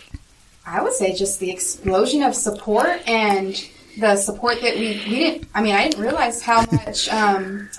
I 0.65 0.81
would 0.83 0.93
say 0.93 1.15
just 1.15 1.39
the 1.39 1.49
explosion 1.49 2.21
of 2.21 2.35
support 2.35 3.01
and 3.07 3.55
the 3.97 4.15
support 4.15 4.61
that 4.61 4.75
we, 4.75 5.01
we 5.07 5.15
didn't, 5.15 5.49
I 5.53 5.61
mean, 5.61 5.75
I 5.75 5.87
didn't 5.87 6.01
realize 6.01 6.41
how 6.41 6.65
much, 6.71 7.09
um, 7.09 7.69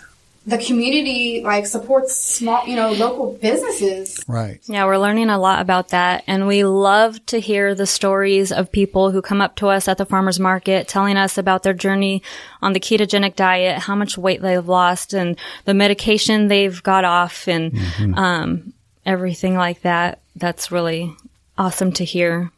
the 0.46 0.58
community 0.58 1.40
like 1.42 1.66
supports 1.66 2.14
small, 2.14 2.66
you 2.66 2.76
know, 2.76 2.92
local 2.92 3.32
businesses. 3.32 4.22
Right. 4.28 4.60
Yeah, 4.66 4.84
we're 4.84 4.98
learning 4.98 5.30
a 5.30 5.38
lot 5.38 5.62
about 5.62 5.88
that. 5.88 6.22
And 6.26 6.46
we 6.46 6.64
love 6.64 7.24
to 7.26 7.40
hear 7.40 7.74
the 7.74 7.86
stories 7.86 8.52
of 8.52 8.70
people 8.70 9.10
who 9.10 9.22
come 9.22 9.40
up 9.40 9.56
to 9.56 9.68
us 9.68 9.88
at 9.88 9.96
the 9.96 10.04
farmer's 10.04 10.38
market 10.38 10.86
telling 10.86 11.16
us 11.16 11.38
about 11.38 11.62
their 11.62 11.72
journey 11.72 12.22
on 12.60 12.74
the 12.74 12.80
ketogenic 12.80 13.36
diet, 13.36 13.78
how 13.78 13.94
much 13.94 14.18
weight 14.18 14.42
they've 14.42 14.68
lost 14.68 15.14
and 15.14 15.38
the 15.64 15.72
medication 15.72 16.48
they've 16.48 16.82
got 16.82 17.04
off 17.04 17.48
and, 17.48 17.74
um, 18.14 18.74
everything 19.06 19.56
like 19.56 19.80
that. 19.80 20.18
That's 20.36 20.70
really 20.70 21.16
awesome 21.56 21.92
to 21.92 22.04
hear. 22.04 22.50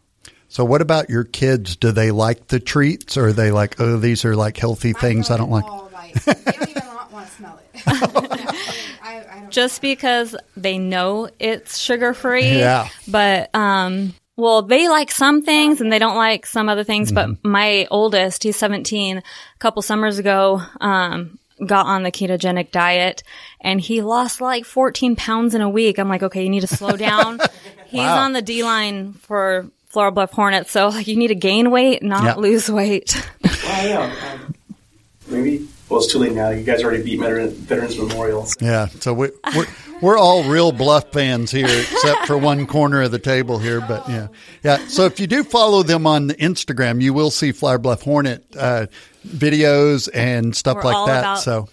So 0.49 0.65
what 0.65 0.81
about 0.81 1.11
your 1.11 1.25
kids? 1.25 1.77
Do 1.77 1.93
they 1.93 2.11
like 2.11 2.49
the 2.49 2.61
treats 2.61 3.17
or 3.17 3.29
are 3.29 3.33
they 3.33 3.51
like, 3.51 3.81
oh, 3.81 3.97
these 3.99 4.25
are 4.25 4.37
like 4.37 4.57
healthy 4.57 4.93
things 4.93 5.31
I 5.31 5.37
don't 5.37 5.51
like? 5.51 5.65
Oh, 5.67 5.89
like 5.93 6.15
they 6.25 6.33
don't 6.53 6.69
even 6.71 6.87
want, 6.87 7.13
want 7.13 7.27
to 7.29 7.33
smell 7.33 7.61
it. 7.75 7.83
I, 9.03 9.25
I 9.31 9.41
don't 9.41 9.51
Just 9.51 9.83
because 9.83 10.37
they 10.57 10.79
know 10.79 11.29
it's 11.39 11.79
sugar 11.79 12.15
free. 12.15 12.49
Yeah. 12.59 12.89
But, 13.09 13.55
um, 13.55 14.15
well, 14.37 14.63
they 14.63 14.89
like 14.89 15.11
some 15.11 15.43
things 15.43 15.81
and 15.81 15.93
they 15.93 15.99
don't 15.99 16.17
like 16.17 16.47
some 16.47 16.69
other 16.69 16.85
things. 16.85 17.11
But 17.13 17.43
my 17.45 17.87
oldest, 17.91 18.43
he's 18.43 18.57
17, 18.57 19.19
a 19.19 19.23
couple 19.59 19.83
summers 19.83 20.19
ago, 20.19 20.63
um, 20.81 21.39
got 21.65 21.87
on 21.87 22.03
the 22.03 22.13
ketogenic 22.13 22.71
diet 22.71 23.23
and 23.63 23.81
he 23.81 24.03
lost 24.03 24.43
like 24.43 24.65
14 24.67 25.17
pounds 25.17 25.55
in 25.55 25.63
a 25.63 25.69
week. 25.71 25.99
I'm 25.99 26.09
like, 26.09 26.23
okay, 26.23 26.43
you 26.45 26.51
need 26.51 26.61
to 26.61 26.67
slow 26.67 26.97
down. 26.97 27.41
He's 27.87 27.99
Wow. 28.01 28.25
on 28.25 28.33
the 28.35 28.43
D 28.43 28.63
line 28.63 29.13
for 29.15 29.67
Flour 29.97 30.11
Bluff 30.11 30.33
Hornets. 30.33 30.71
So 30.73 30.91
you 30.95 31.17
need 31.17 31.29
to 31.29 31.35
gain 31.35 31.71
weight, 31.71 32.03
not 32.03 32.23
Yeah. 32.25 32.35
lose 32.35 32.69
weight. 32.71 33.17
oh 33.47 33.59
yeah. 33.65 34.15
Um, 34.35 34.55
maybe. 35.27 35.67
Well, 35.89 36.01
it's 36.01 36.13
too 36.13 36.19
late 36.19 36.33
now. 36.35 36.51
You 36.51 36.65
guys 36.65 36.83
already 36.85 37.03
beat 37.03 37.19
Veterans 37.19 37.97
Memorial. 37.97 38.45
so- 38.45 38.57
Yeah. 38.61 38.89
So 39.01 39.15
we, 39.15 39.31
we're, 39.57 39.67
we're 40.03 40.19
all 40.19 40.45
real 40.45 40.71
bluff 40.71 41.13
fans 41.13 41.51
here, 41.51 41.65
except 41.67 42.27
for 42.27 42.37
one 42.37 42.67
corner 42.67 43.01
of 43.01 43.11
the 43.11 43.19
table 43.19 43.59
here. 43.59 43.81
But 43.81 44.07
yeah. 44.07 44.29
Yeah. 44.63 44.87
So 44.89 45.07
if 45.07 45.19
you 45.19 45.27
do 45.27 45.43
follow 45.45 45.83
them 45.83 46.07
on 46.07 46.29
Instagram, 46.31 47.01
you 47.01 47.15
will 47.15 47.31
see 47.31 47.53
Flour 47.53 47.79
Bluff 47.79 48.03
Hornet, 48.03 48.45
uh, 48.55 48.89
videos 49.27 50.11
and 50.13 50.55
stuff 50.55 50.77
We're 50.77 50.83
like 50.85 50.95
all 50.97 51.07
that. 51.07 51.21
about 51.21 51.39
So 51.39 51.69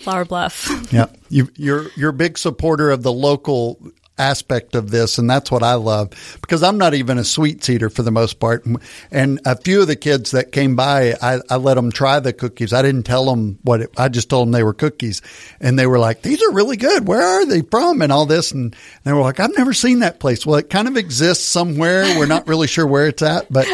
Flour 0.00 0.24
Bluff. 0.24 0.70
Yeah, 0.90 1.06
you, 1.28 1.50
you're 1.56 1.90
you're 1.96 2.10
a 2.10 2.14
big 2.14 2.38
supporter 2.38 2.90
of 2.90 3.02
the 3.02 3.12
local 3.12 3.78
aspect 4.18 4.74
of 4.74 4.90
this, 4.90 5.18
and 5.18 5.28
that's 5.28 5.50
what 5.50 5.62
I 5.62 5.74
love 5.74 6.10
because 6.40 6.62
I'm 6.62 6.78
not 6.78 6.94
even 6.94 7.18
a 7.18 7.24
sweets 7.24 7.68
eater 7.68 7.90
for 7.90 8.02
the 8.02 8.10
most 8.10 8.40
part. 8.40 8.64
And 9.10 9.40
a 9.44 9.56
few 9.56 9.82
of 9.82 9.86
the 9.86 9.96
kids 9.96 10.30
that 10.30 10.52
came 10.52 10.76
by, 10.76 11.14
I, 11.20 11.40
I 11.50 11.56
let 11.56 11.74
them 11.74 11.92
try 11.92 12.20
the 12.20 12.32
cookies. 12.32 12.72
I 12.72 12.82
didn't 12.82 13.04
tell 13.04 13.26
them 13.26 13.58
what 13.62 13.82
it, 13.82 13.90
I 13.96 14.08
just 14.08 14.30
told 14.30 14.46
them 14.46 14.52
they 14.52 14.62
were 14.62 14.74
cookies, 14.74 15.22
and 15.60 15.78
they 15.78 15.86
were 15.86 15.98
like, 15.98 16.22
"These 16.22 16.42
are 16.42 16.52
really 16.52 16.76
good. 16.76 17.06
Where 17.06 17.22
are 17.22 17.46
they 17.46 17.62
from?" 17.62 18.02
And 18.02 18.12
all 18.12 18.26
this, 18.26 18.52
and 18.52 18.74
they 19.04 19.12
were 19.12 19.22
like, 19.22 19.40
"I've 19.40 19.56
never 19.56 19.72
seen 19.72 20.00
that 20.00 20.20
place." 20.20 20.46
Well, 20.46 20.56
it 20.56 20.70
kind 20.70 20.88
of 20.88 20.96
exists 20.96 21.44
somewhere. 21.44 22.04
We're 22.18 22.26
not 22.26 22.48
really 22.48 22.66
sure 22.66 22.86
where 22.86 23.06
it's 23.06 23.22
at, 23.22 23.52
but 23.52 23.66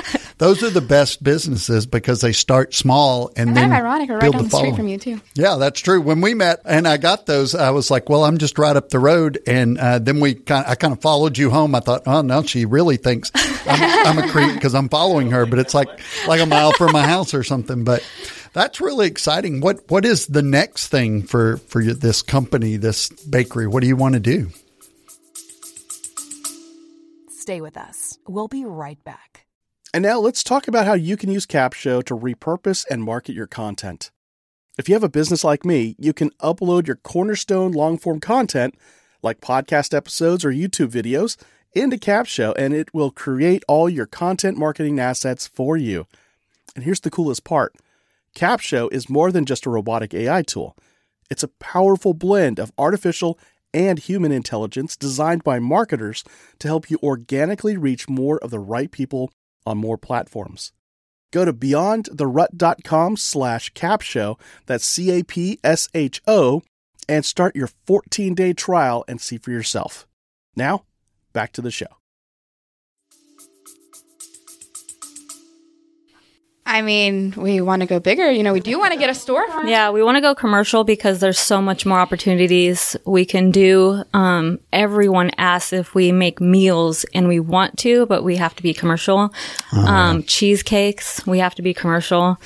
those 0.43 0.63
are 0.65 0.71
the 0.71 0.81
best 0.81 1.23
businesses 1.23 1.87
because 1.87 2.21
they 2.21 2.33
start 2.33 2.75
small 2.75 3.29
and 3.37 3.51
Kind 3.51 3.57
then 3.57 3.65
of 3.73 3.79
ironic, 3.79 4.09
we're 4.09 4.17
right 4.17 4.23
build 4.23 4.33
down 4.35 4.43
the 4.43 4.49
the 4.49 4.57
street 4.57 4.61
following. 4.71 4.77
from 4.77 4.89
you 4.89 4.99
too. 4.99 5.21
Yeah, 5.35 5.55
that's 5.55 5.81
true. 5.81 6.01
When 6.01 6.21
we 6.21 6.35
met 6.35 6.61
and 6.65 6.89
I 6.89 6.97
got 6.97 7.27
those, 7.27 7.55
I 7.55 7.71
was 7.71 7.93
like, 7.93 8.09
well, 8.09 8.25
I'm 8.25 8.39
just 8.39 8.59
right 8.59 8.75
up 8.75 8.89
the 8.89 8.99
road. 8.99 9.39
And 9.47 9.79
uh, 9.79 10.01
then 10.01 10.19
we 10.19 10.35
kind 10.35 10.65
I 10.67 10.75
kind 10.75 10.93
of 10.93 11.01
followed 11.01 11.39
you 11.39 11.51
home. 11.51 11.77
I 11.77 11.81
thought, 11.81 12.03
oh, 12.07 12.23
no, 12.23 12.43
she 12.43 12.65
really 12.65 12.97
thinks 12.97 13.31
I'm, 13.67 14.19
I'm 14.19 14.19
a 14.19 14.29
creep 14.31 14.53
because 14.55 14.75
I'm 14.75 14.89
following 14.89 15.31
her, 15.31 15.47
but 15.47 15.61
it's 15.61 15.75
like, 15.75 15.89
like 16.27 16.41
a 16.41 16.47
mile 16.47 16.73
from 16.73 16.91
my 16.93 17.07
house 17.07 17.35
or 17.35 17.45
something. 17.45 17.85
But 17.85 18.05
that's 18.53 18.81
really 18.81 19.07
exciting. 19.07 19.61
What, 19.61 19.89
what 19.91 20.05
is 20.05 20.27
the 20.27 20.43
next 20.43 20.89
thing 20.89 21.23
for, 21.23 21.59
for 21.69 21.81
your- 21.81 21.95
this 21.95 22.21
company, 22.21 22.77
this 22.77 23.09
bakery? 23.11 23.69
What 23.69 23.81
do 23.83 23.87
you 23.87 23.97
want 23.97 24.15
to 24.15 24.21
do? 24.21 24.51
Stay 27.31 27.61
with 27.61 27.77
us. 27.77 28.19
We'll 28.27 28.49
be 28.49 28.65
right 28.65 29.03
back. 29.05 29.32
And 29.95 30.03
now 30.03 30.19
let's 30.19 30.43
talk 30.43 30.69
about 30.69 30.87
how 30.87 30.95
you 30.95 31.19
can 31.19 31.31
use 31.31 31.45
Capsho 31.45 32.03
to 32.05 32.17
repurpose 32.17 32.87
and 32.89 33.05
market 33.05 33.35
your 33.35 33.47
content. 33.47 34.11
If 34.79 34.89
you 34.89 34.95
have 34.95 35.05
a 35.05 35.09
business 35.09 35.45
like 35.45 35.67
me, 35.67 35.97
you 35.99 36.15
can 36.15 36.31
upload 36.43 36.87
your 36.87 36.97
cornerstone 36.97 37.73
long 37.73 37.99
form 37.99 38.19
content, 38.19 38.75
like 39.23 39.43
podcast 39.43 39.93
episodes 39.93 40.47
or 40.47 40.51
YouTube 40.51 40.89
videos, 40.89 41.37
into 41.75 41.99
Capsho 41.99 42.55
and 42.57 42.73
it 42.73 42.95
will 42.95 43.11
create 43.11 43.65
all 43.69 43.91
your 43.91 44.07
content 44.07 44.57
marketing 44.57 44.99
assets 44.99 45.47
for 45.47 45.77
you. 45.77 46.07
And 46.75 46.85
here's 46.85 47.01
the 47.01 47.11
coolest 47.11 47.45
part 47.45 47.75
Capsho 48.35 48.91
is 48.91 49.11
more 49.11 49.31
than 49.31 49.45
just 49.45 49.67
a 49.67 49.71
robotic 49.71 50.15
AI 50.15 50.41
tool, 50.41 50.75
it's 51.31 51.43
a 51.43 51.49
powerful 51.49 52.15
blend 52.15 52.59
of 52.59 52.73
artificial 52.79 53.39
and 53.75 53.99
human 53.99 54.33
intelligence 54.33 54.97
designed 54.97 55.45
by 55.45 55.59
marketers 55.59 56.25
to 56.61 56.69
help 56.69 56.91
you 56.91 56.99
organically 57.03 57.77
reach 57.77 58.09
more 58.09 58.39
of 58.39 58.51
the 58.51 58.59
right 58.59 58.91
people 58.91 59.31
on 59.67 59.79
more 59.79 59.99
platforms. 59.99 60.73
Go 61.33 61.45
to 61.45 61.53
beyondtherut.com 61.53 63.17
slash 63.17 63.73
capsho, 63.73 64.39
that's 64.67 64.87
C-A-P-S-H-O, 64.87 66.63
and 67.09 67.25
start 67.25 67.57
your 67.57 67.69
14-day 67.87 68.53
trial 68.53 69.05
and 69.09 69.21
see 69.21 69.39
for 69.39 69.51
yourself. 69.51 70.07
Now, 70.55 70.85
back 71.33 71.53
to 71.53 71.63
the 71.63 71.71
show. 71.71 72.02
I 76.65 76.83
mean, 76.83 77.35
we 77.37 77.61
want 77.61 77.81
to 77.81 77.87
go 77.87 77.99
bigger. 77.99 78.31
You 78.31 78.43
know, 78.43 78.53
we 78.53 78.61
do 78.61 78.79
want 78.79 78.93
to 78.93 78.99
get 78.99 79.11
a 79.11 79.13
storefront. 79.13 79.69
Yeah, 79.69 79.91
we 79.91 80.03
want 80.03 80.17
to 80.17 80.21
go 80.21 80.35
commercial 80.35 80.85
because 80.85 81.19
there's 81.19 81.39
so 81.39 81.61
much 81.61 81.85
more 81.85 81.99
opportunities 81.99 82.97
we 83.05 83.25
can 83.25 83.51
do. 83.51 84.05
Um, 84.15 84.61
everyone 84.73 85.31
asks 85.39 85.73
if 85.73 85.95
we 85.95 86.13
make 86.13 86.41
meals 86.41 87.05
and 87.15 87.27
we 87.27 87.41
want 87.41 87.79
to, 87.79 88.07
but 88.07 88.23
we 88.23 88.37
have 88.37 88.55
to 88.57 88.63
be 88.63 88.73
commercial. 88.73 89.35
Um, 89.73 90.23
cheesecakes, 90.23 91.27
we 91.27 91.41
have 91.41 91.55
to 91.57 91.63
be 91.63 91.75
commercial. 91.75 92.39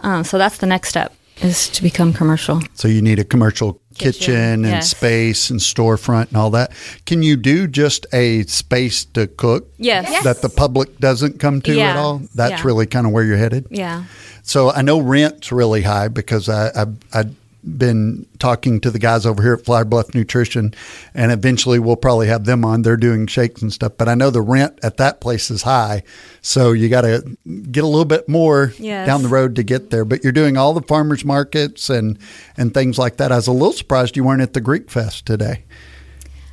Um, 0.00 0.24
so 0.24 0.38
that's 0.38 0.58
the 0.58 0.66
next 0.66 0.88
step 0.88 1.14
is 1.42 1.68
to 1.70 1.82
become 1.82 2.12
commercial. 2.12 2.60
So 2.74 2.88
you 2.88 3.02
need 3.02 3.18
a 3.18 3.24
commercial 3.24 3.80
kitchen, 4.02 4.20
Kitchen, 4.26 4.34
and 4.64 4.64
yes. 4.64 4.90
space 4.90 5.50
and 5.50 5.60
storefront 5.60 6.28
and 6.28 6.36
all 6.36 6.50
that. 6.50 6.72
Can 7.06 7.22
you 7.22 7.36
do 7.36 7.66
just 7.66 8.06
a 8.12 8.42
space 8.44 9.04
to 9.06 9.26
cook 9.26 9.68
Yes. 9.78 10.06
Yes. 10.10 10.24
that 10.24 10.42
the 10.42 10.48
public 10.48 10.98
doesn't 10.98 11.38
come 11.40 11.60
to 11.62 11.74
Yeah. 11.74 11.90
at 11.90 11.96
all? 11.96 12.22
That's 12.34 12.60
Yeah. 12.62 12.66
really 12.66 12.86
kind 12.86 13.06
of 13.06 13.12
where 13.12 13.24
you're 13.24 13.36
headed. 13.36 13.66
Yeah. 13.70 14.04
So 14.42 14.70
I 14.72 14.82
know 14.82 14.98
rent's 15.00 15.52
really 15.52 15.82
high 15.82 16.08
because 16.08 16.48
I, 16.48 16.68
I 16.74 16.86
I've 17.12 17.34
been 17.64 18.26
talking 18.38 18.80
to 18.80 18.90
the 18.90 18.98
guys 18.98 19.24
over 19.24 19.42
here 19.42 19.54
at 19.54 19.64
Flour 19.64 19.84
Bluff 19.84 20.14
Nutrition, 20.14 20.74
and 21.14 21.30
eventually 21.30 21.78
we'll 21.78 21.96
probably 21.96 22.26
have 22.26 22.44
them 22.44 22.64
on. 22.64 22.82
They're 22.82 22.96
doing 22.96 23.26
shakes 23.26 23.62
and 23.62 23.72
stuff, 23.72 23.92
but 23.96 24.08
I 24.08 24.14
know 24.14 24.30
the 24.30 24.42
rent 24.42 24.78
at 24.82 24.96
that 24.96 25.20
place 25.20 25.50
is 25.50 25.62
high, 25.62 26.02
so 26.40 26.72
you 26.72 26.88
got 26.88 27.02
to 27.02 27.36
get 27.70 27.84
a 27.84 27.86
little 27.86 28.04
bit 28.04 28.28
more 28.28 28.72
Yes. 28.78 29.06
down 29.06 29.22
the 29.22 29.28
road 29.28 29.56
to 29.56 29.62
get 29.62 29.90
there. 29.90 30.04
But 30.04 30.24
you're 30.24 30.32
doing 30.32 30.56
all 30.56 30.72
the 30.74 30.82
farmers 30.82 31.24
markets 31.24 31.88
and 31.88 32.18
and 32.56 32.74
things 32.74 32.98
like 32.98 33.18
that. 33.18 33.30
I 33.32 33.36
was 33.36 33.46
a 33.46 33.52
little 33.52 33.72
surprised 33.72 34.16
you 34.16 34.24
weren't 34.24 34.42
at 34.42 34.52
the 34.54 34.60
Greek 34.60 34.90
Fest 34.90 35.24
today, 35.26 35.64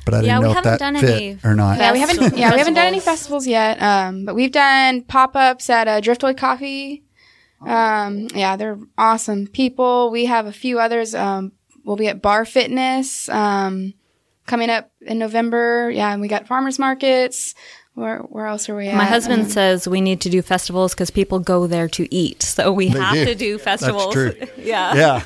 but 0.04 0.14
I 0.14 0.18
didn't 0.18 0.26
Yeah, 0.28 0.38
know 0.40 0.56
if 0.58 0.62
that 0.64 0.78
done 0.78 0.96
fit 0.96 1.10
any 1.10 1.38
or 1.42 1.54
not. 1.56 1.78
Yeah, 1.78 1.92
we 1.92 1.98
haven't. 2.00 2.36
Yeah, 2.38 2.52
we 2.52 2.58
haven't 2.58 2.74
done 2.74 2.86
any 2.86 3.00
festivals. 3.00 3.44
festivals 3.44 3.46
yet. 3.48 3.82
Um, 3.82 4.24
but 4.24 4.34
we've 4.36 4.52
done 4.52 5.02
pop 5.02 5.34
ups 5.34 5.68
at 5.70 5.88
uh, 5.88 6.00
Driftwood 6.00 6.36
Coffee. 6.36 7.02
Um, 7.66 8.28
yeah, 8.34 8.56
they're 8.56 8.78
awesome 8.96 9.46
people. 9.46 10.10
We 10.10 10.26
have 10.26 10.46
a 10.46 10.52
few 10.52 10.78
others. 10.78 11.14
Um, 11.14 11.52
we'll 11.84 11.96
be 11.96 12.08
at 12.08 12.22
Bar 12.22 12.44
Fitness. 12.44 13.28
Um, 13.28 13.94
coming 14.46 14.70
up 14.70 14.90
in 15.02 15.18
November. 15.18 15.90
Yeah, 15.90 16.12
and 16.12 16.20
we 16.20 16.28
got 16.28 16.46
farmers 16.46 16.78
markets. 16.78 17.54
Where 17.94 18.18
where 18.20 18.46
else 18.46 18.68
are 18.68 18.76
we 18.76 18.88
at? 18.88 18.96
My 18.96 19.04
husband 19.04 19.42
Um, 19.42 19.48
says 19.48 19.86
we 19.88 20.00
need 20.00 20.20
to 20.22 20.30
do 20.30 20.42
festivals 20.42 20.94
because 20.94 21.10
people 21.10 21.38
go 21.38 21.66
there 21.66 21.88
to 21.88 22.14
eat. 22.14 22.42
So 22.42 22.72
we 22.72 22.88
have 22.88 23.14
do. 23.14 23.24
to 23.26 23.34
do 23.34 23.58
festivals. 23.58 24.12
true. 24.14 24.34
yeah. 24.58 24.94
Yeah. 24.94 25.22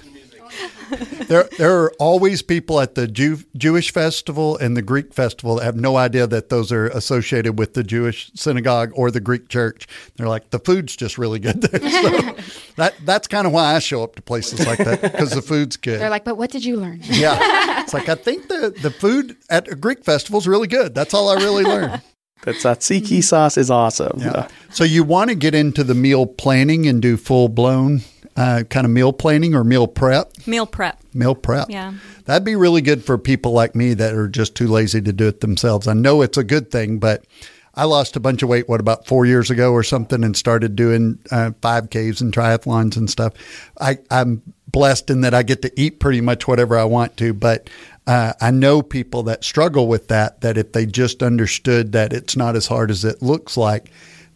there, 1.29 1.49
there 1.59 1.81
are 1.81 1.93
always 1.99 2.43
people 2.43 2.81
at 2.81 2.95
the 2.95 3.07
Jew, 3.07 3.39
Jewish 3.57 3.93
festival 3.93 4.57
and 4.57 4.77
the 4.77 4.83
Greek 4.83 5.15
festival 5.15 5.57
that 5.57 5.65
have 5.65 5.77
no 5.77 5.97
idea 5.97 6.27
that 6.27 6.49
those 6.49 6.73
are 6.73 6.89
associated 6.89 7.59
with 7.59 7.75
the 7.75 7.83
Jewish 7.83 8.31
synagogue 8.35 8.93
or 8.95 9.11
the 9.11 9.21
Greek 9.21 9.49
church. 9.49 9.87
They're 10.17 10.29
like, 10.29 10.51
the 10.51 10.59
food's 10.59 10.97
just 10.97 11.19
really 11.19 11.39
good 11.39 11.63
there. 11.63 11.81
So 12.05 12.37
that, 12.77 12.95
that's 13.05 13.29
kind 13.29 13.47
of 13.47 13.53
why 13.53 13.75
I 13.75 13.79
show 13.79 14.03
up 14.03 14.17
to 14.17 14.23
places 14.23 14.67
like 14.67 14.79
that 14.79 15.01
because 15.01 15.31
the 15.31 15.43
food's 15.43 15.77
good. 15.77 16.01
They're 16.01 16.11
like, 16.11 16.25
but 16.25 16.37
what 16.37 16.51
did 16.51 16.65
you 16.65 16.77
learn? 16.77 17.01
yeah. 17.05 17.83
It's 17.83 17.95
like, 17.95 18.09
I 18.09 18.17
think 18.17 18.49
the, 18.49 18.75
the 18.83 18.91
food 18.91 19.37
at 19.49 19.69
a 19.69 19.77
Greek 19.77 20.05
festival 20.05 20.39
is 20.39 20.49
really 20.49 20.67
good. 20.67 20.95
That's 20.95 21.15
all 21.15 21.29
I 21.29 21.37
really 21.37 21.63
learned. 21.63 22.03
That 22.45 22.57
tzatziki 22.57 23.23
sauce 23.23 23.57
is 23.57 23.71
awesome. 23.71 24.19
Yeah. 24.21 24.49
So 24.71 24.85
you 24.85 25.03
want 25.03 25.31
to 25.31 25.35
get 25.35 25.55
into 25.55 25.83
the 25.83 25.95
meal 25.95 26.27
planning 26.27 26.87
and 26.87 27.01
do 27.01 27.17
full 27.17 27.49
blown 27.49 28.03
uh, 28.37 28.65
kind 28.69 28.85
of 28.85 28.91
meal 28.91 29.13
planning 29.13 29.55
or 29.55 29.65
meal 29.65 29.87
prep? 29.87 30.33
Meal 30.47 30.67
prep. 30.67 31.01
Meal 31.13 31.35
prep. 31.35 31.71
Yeah. 31.71 31.95
That'd 32.25 32.45
be 32.45 32.57
really 32.57 32.83
good 32.83 33.05
for 33.05 33.19
people 33.19 33.53
like 33.53 33.75
me 33.75 33.95
that 33.95 34.15
are 34.15 34.29
just 34.29 34.55
too 34.55 34.67
lazy 34.67 35.01
to 35.03 35.13
do 35.13 35.29
it 35.29 35.41
themselves. 35.41 35.87
I 35.87 35.93
know 35.93 36.23
it's 36.23 36.39
a 36.39 36.45
good 36.45 36.71
thing, 36.71 36.99
but 36.99 37.25
I 37.75 37.85
lost 37.85 38.17
a 38.17 38.21
bunch 38.21 38.43
of 38.43 38.49
weight, 38.49 38.69
what, 38.69 38.81
about 38.81 39.07
four 39.07 39.27
years 39.27 39.51
ago 39.51 39.73
or 39.73 39.83
something, 39.83 40.23
and 40.23 40.37
started 40.37 40.77
doing 40.77 41.19
uh, 41.31 41.51
5Ks 41.61 42.21
and 42.21 42.33
triathlons 42.33 42.97
and 42.97 43.11
stuff. 43.11 43.33
I, 43.81 43.99
I'm 44.11 44.43
blessed 44.69 45.11
in 45.11 45.23
that 45.23 45.35
I 45.35 45.43
get 45.43 45.63
to 45.63 45.81
eat 45.81 46.01
pretty 46.01 46.21
much 46.21 46.47
whatever 46.49 46.79
I 46.79 46.85
want 46.85 47.17
to, 47.19 47.33
but 47.33 47.71
uh, 48.07 48.33
I 48.41 48.51
know 48.51 48.83
people 48.83 49.25
that 49.25 49.45
struggle 49.45 49.89
with 49.89 50.09
that, 50.09 50.41
that 50.43 50.59
if 50.59 50.73
they 50.73 50.87
just 50.87 51.23
understood 51.23 51.93
that 51.93 52.13
it's 52.13 52.37
not 52.37 52.57
as 52.57 52.67
hard 52.67 52.91
as 52.91 53.05
it 53.05 53.23
looks 53.23 53.57
like, 53.57 53.91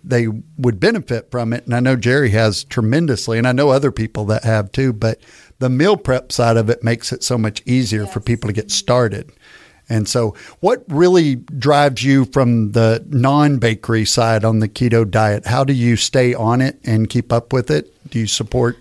they 0.05 0.29
would 0.57 0.81
benefit 0.81 1.31
from 1.31 1.53
it. 1.53 1.65
And 1.65 1.75
I 1.75 1.81
know 1.81 1.97
Jerry 1.97 2.31
has 2.31 2.65
tremendously, 2.65 3.39
and 3.39 3.47
I 3.47 3.53
know 3.53 3.71
other 3.71 3.93
people 3.93 4.25
that 4.27 4.45
have 4.45 4.73
too, 4.73 4.93
but 4.93 5.21
the 5.59 5.69
meal 5.69 5.97
prep 5.97 6.33
side 6.33 6.57
of 6.57 6.71
it 6.71 6.85
makes 6.85 7.13
it 7.13 7.23
so 7.23 7.37
much 7.37 7.63
easier 7.67 8.07
for 8.07 8.21
people 8.21 8.49
to 8.49 8.55
get 8.55 8.71
started. 8.71 9.33
And 9.89 10.07
so, 10.07 10.35
what 10.61 10.85
really 10.89 11.37
drives 11.37 12.05
you 12.05 12.27
from 12.27 12.73
the 12.73 13.03
non 13.09 13.59
bakery 13.59 14.05
side 14.05 14.45
on 14.45 14.59
the 14.59 14.69
keto 14.69 15.11
diet? 15.11 15.47
How 15.47 15.65
do 15.65 15.73
you 15.73 15.97
stay 15.97 16.35
on 16.35 16.61
it 16.61 16.79
and 16.85 17.09
keep 17.09 17.33
up 17.33 17.53
with 17.53 17.71
it? 17.71 17.93
Do 18.11 18.19
you 18.19 18.27
support 18.27 18.77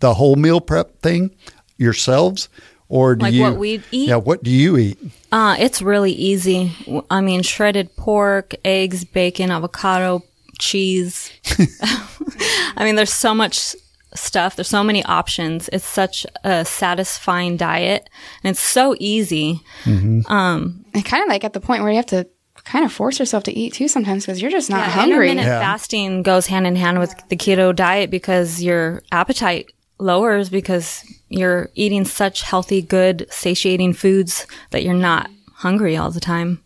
the 0.00 0.14
whole 0.14 0.36
meal 0.36 0.60
prep 0.60 1.00
thing 1.02 1.34
yourselves? 1.78 2.48
Or 2.88 3.16
do 3.16 3.24
Like 3.24 3.34
you, 3.34 3.42
what 3.42 3.56
we 3.56 3.82
eat? 3.90 4.08
Yeah, 4.08 4.16
what 4.16 4.42
do 4.42 4.50
you 4.50 4.76
eat? 4.76 4.98
Uh, 5.32 5.56
it's 5.58 5.80
really 5.80 6.12
easy. 6.12 6.72
I 7.10 7.22
mean, 7.22 7.42
shredded 7.42 7.96
pork, 7.96 8.54
eggs, 8.64 9.02
bacon, 9.04 9.50
avocado, 9.50 10.22
cheese. 10.62 11.30
I 12.76 12.84
mean, 12.84 12.94
there's 12.96 13.12
so 13.12 13.34
much 13.34 13.74
stuff. 14.14 14.56
There's 14.56 14.68
so 14.68 14.84
many 14.84 15.02
options. 15.04 15.68
It's 15.72 15.84
such 15.84 16.26
a 16.44 16.64
satisfying 16.64 17.56
diet, 17.56 18.08
and 18.42 18.50
it's 18.52 18.60
so 18.60 18.94
easy. 19.00 19.60
um 19.86 20.84
And 20.94 21.04
kind 21.04 21.22
of 21.22 21.28
like 21.28 21.44
at 21.44 21.52
the 21.52 21.60
point 21.60 21.82
where 21.82 21.90
you 21.90 21.96
have 21.96 22.06
to 22.06 22.26
kind 22.64 22.84
of 22.84 22.92
force 22.92 23.18
yourself 23.18 23.42
to 23.44 23.52
eat 23.58 23.72
too 23.74 23.88
sometimes 23.88 24.24
because 24.24 24.40
you're 24.40 24.50
just 24.50 24.70
not 24.70 24.86
hungry. 24.88 25.30
Intermittent 25.30 25.46
Yeah. 25.46 25.60
fasting 25.60 26.22
goes 26.22 26.46
hand 26.46 26.66
in 26.66 26.76
hand 26.76 26.98
with 27.00 27.12
the 27.28 27.36
keto 27.36 27.74
diet 27.74 28.10
because 28.10 28.62
your 28.62 29.02
appetite 29.10 29.72
lowers 29.98 30.48
because 30.48 31.02
you're 31.28 31.70
eating 31.74 32.04
such 32.04 32.42
healthy, 32.42 32.80
good, 32.82 33.26
satiating 33.30 33.94
foods 33.94 34.46
that 34.70 34.82
you're 34.84 34.94
not 35.10 35.28
hungry 35.54 35.96
all 35.96 36.10
the 36.10 36.20
time. 36.20 36.60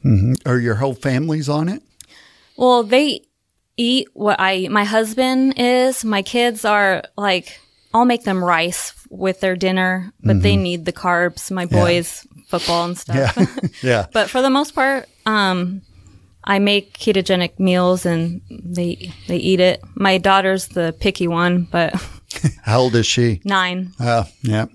Are 0.45 0.59
your 0.59 0.75
whole 0.77 0.95
families 0.95 1.49
on 1.49 1.69
it? 1.69 1.83
Well, 2.57 2.83
they 2.83 3.21
eat 3.77 4.09
what 4.15 4.41
I 4.41 4.57
eat. 4.57 4.71
My 4.71 4.85
husband 4.85 5.55
is. 5.57 6.05
My 6.05 6.23
kids 6.23 6.65
are 6.65 7.03
like, 7.17 7.61
I'll 7.93 8.05
make 8.05 8.25
them 8.25 8.43
rice 8.43 8.93
with 9.11 9.41
their 9.41 9.57
dinner, 9.57 10.13
but 10.23 10.43
they 10.43 10.57
need 10.57 10.85
the 10.85 10.93
carbs. 10.93 11.51
My 11.51 11.67
boys, 11.67 12.27
football 12.49 12.85
and 12.85 12.99
stuff. 12.99 13.37
Yeah. 13.37 13.47
yeah. 13.83 14.07
but 14.13 14.29
for 14.29 14.43
the 14.43 14.51
most 14.51 14.75
part, 14.75 15.09
um, 15.25 15.83
I 16.45 16.59
make 16.59 16.97
ketogenic 16.99 17.59
meals 17.59 18.07
and 18.07 18.41
they 18.51 19.13
they 19.29 19.37
eat 19.37 19.61
it. 19.61 19.83
My 19.95 20.19
daughter's 20.19 20.69
the 20.69 20.95
picky 21.01 21.27
one, 21.29 21.67
but 21.71 21.95
How 22.63 22.81
old 22.81 22.95
is 22.95 23.07
she? 23.07 23.41
nine. 23.45 23.93
Uh, 23.99 24.25
yeah. 24.43 24.67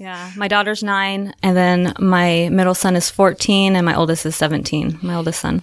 Yeah, 0.00 0.32
my 0.36 0.48
daughter's 0.48 0.82
nine, 0.82 1.32
and 1.44 1.56
then 1.56 1.94
my 2.00 2.48
middle 2.50 2.74
son 2.74 2.96
is 2.96 3.08
fourteen, 3.08 3.76
and 3.76 3.86
my 3.86 3.94
oldest 3.94 4.26
is 4.26 4.34
seventeen. 4.34 4.98
My 5.00 5.14
oldest 5.14 5.40
son. 5.40 5.62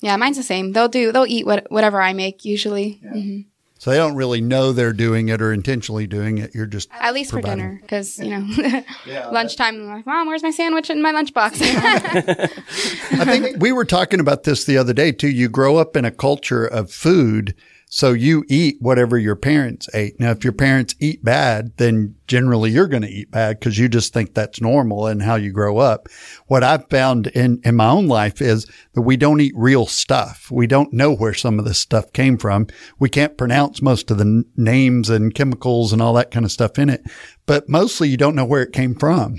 Yeah, 0.00 0.16
mine's 0.16 0.36
the 0.36 0.42
same. 0.42 0.72
They'll 0.72 0.88
do. 0.88 1.12
They'll 1.12 1.26
eat 1.26 1.46
what, 1.46 1.70
whatever 1.70 2.00
I 2.00 2.12
make 2.12 2.44
usually. 2.44 3.00
hmm 3.02 3.40
So 3.78 3.90
they 3.90 3.96
don't 3.96 4.14
really 4.14 4.40
know 4.40 4.72
they're 4.72 4.92
doing 4.92 5.28
it 5.28 5.40
or 5.40 5.52
intentionally 5.52 6.06
doing 6.06 6.38
it. 6.38 6.54
You're 6.54 6.66
just 6.66 6.88
At 6.92 7.14
least 7.14 7.30
for 7.30 7.40
dinner, 7.40 7.78
because 7.80 8.18
you 8.18 8.30
know, 8.30 8.46
lunchtime. 9.32 9.76
I'm 9.76 9.86
like, 9.88 10.06
Mom, 10.06 10.26
where's 10.26 10.42
my 10.42 10.50
sandwich 10.50 10.90
in 10.90 11.00
my 11.02 11.12
lunchbox? 11.12 11.60
I 13.20 13.24
think 13.24 13.60
we 13.62 13.72
were 13.72 13.84
talking 13.84 14.20
about 14.20 14.44
this 14.44 14.64
the 14.64 14.76
other 14.78 14.92
day 14.92 15.12
too. 15.12 15.28
You 15.28 15.48
grow 15.48 15.76
up 15.76 15.96
in 15.96 16.04
a 16.04 16.10
culture 16.10 16.66
of 16.66 16.90
food, 16.90 17.54
so 17.88 18.12
you 18.12 18.44
eat 18.48 18.76
whatever 18.80 19.16
your 19.16 19.36
parents 19.36 19.88
ate. 19.94 20.18
Now, 20.18 20.32
if 20.32 20.42
your 20.42 20.52
parents 20.52 20.96
eat 20.98 21.22
bad, 21.22 21.76
then 21.76 22.16
generally 22.26 22.72
you're 22.72 22.88
going 22.88 23.02
to 23.02 23.08
eat 23.08 23.30
bad 23.30 23.60
because 23.60 23.78
you 23.78 23.88
just 23.88 24.12
think 24.12 24.34
that's 24.34 24.60
normal 24.60 25.06
and 25.06 25.22
how 25.22 25.36
you 25.36 25.52
grow 25.52 25.78
up. 25.78 26.08
What 26.48 26.64
I've 26.64 26.90
found 26.90 27.28
in, 27.28 27.60
in 27.64 27.76
my 27.76 27.88
own 27.88 28.08
life 28.08 28.42
is 28.42 28.66
that 28.94 29.02
we 29.02 29.16
don't 29.16 29.40
eat 29.40 29.54
real 29.56 29.86
stuff. 29.86 30.50
We 30.50 30.66
don't 30.66 30.92
know 30.92 31.14
where 31.14 31.34
some 31.34 31.60
of 31.60 31.64
this 31.64 31.78
stuff 31.78 32.12
came 32.12 32.38
from. 32.38 32.66
We 32.98 33.08
can't 33.08 33.38
pronounce 33.38 33.80
most 33.80 34.10
of 34.10 34.18
the 34.18 34.24
n- 34.24 34.44
names 34.56 35.08
and 35.08 35.32
chemicals 35.32 35.92
and 35.92 36.02
all 36.02 36.14
that 36.14 36.32
kind 36.32 36.44
of 36.44 36.50
stuff 36.50 36.80
in 36.80 36.90
it, 36.90 37.02
but 37.46 37.68
mostly 37.68 38.08
you 38.08 38.16
don't 38.16 38.34
know 38.34 38.44
where 38.44 38.62
it 38.62 38.72
came 38.72 38.96
from. 38.96 39.36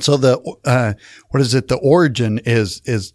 So 0.00 0.16
the 0.16 0.40
uh, 0.64 0.94
what 1.30 1.40
is 1.40 1.52
it? 1.52 1.68
The 1.68 1.76
origin 1.76 2.40
is 2.44 2.80
is 2.84 3.12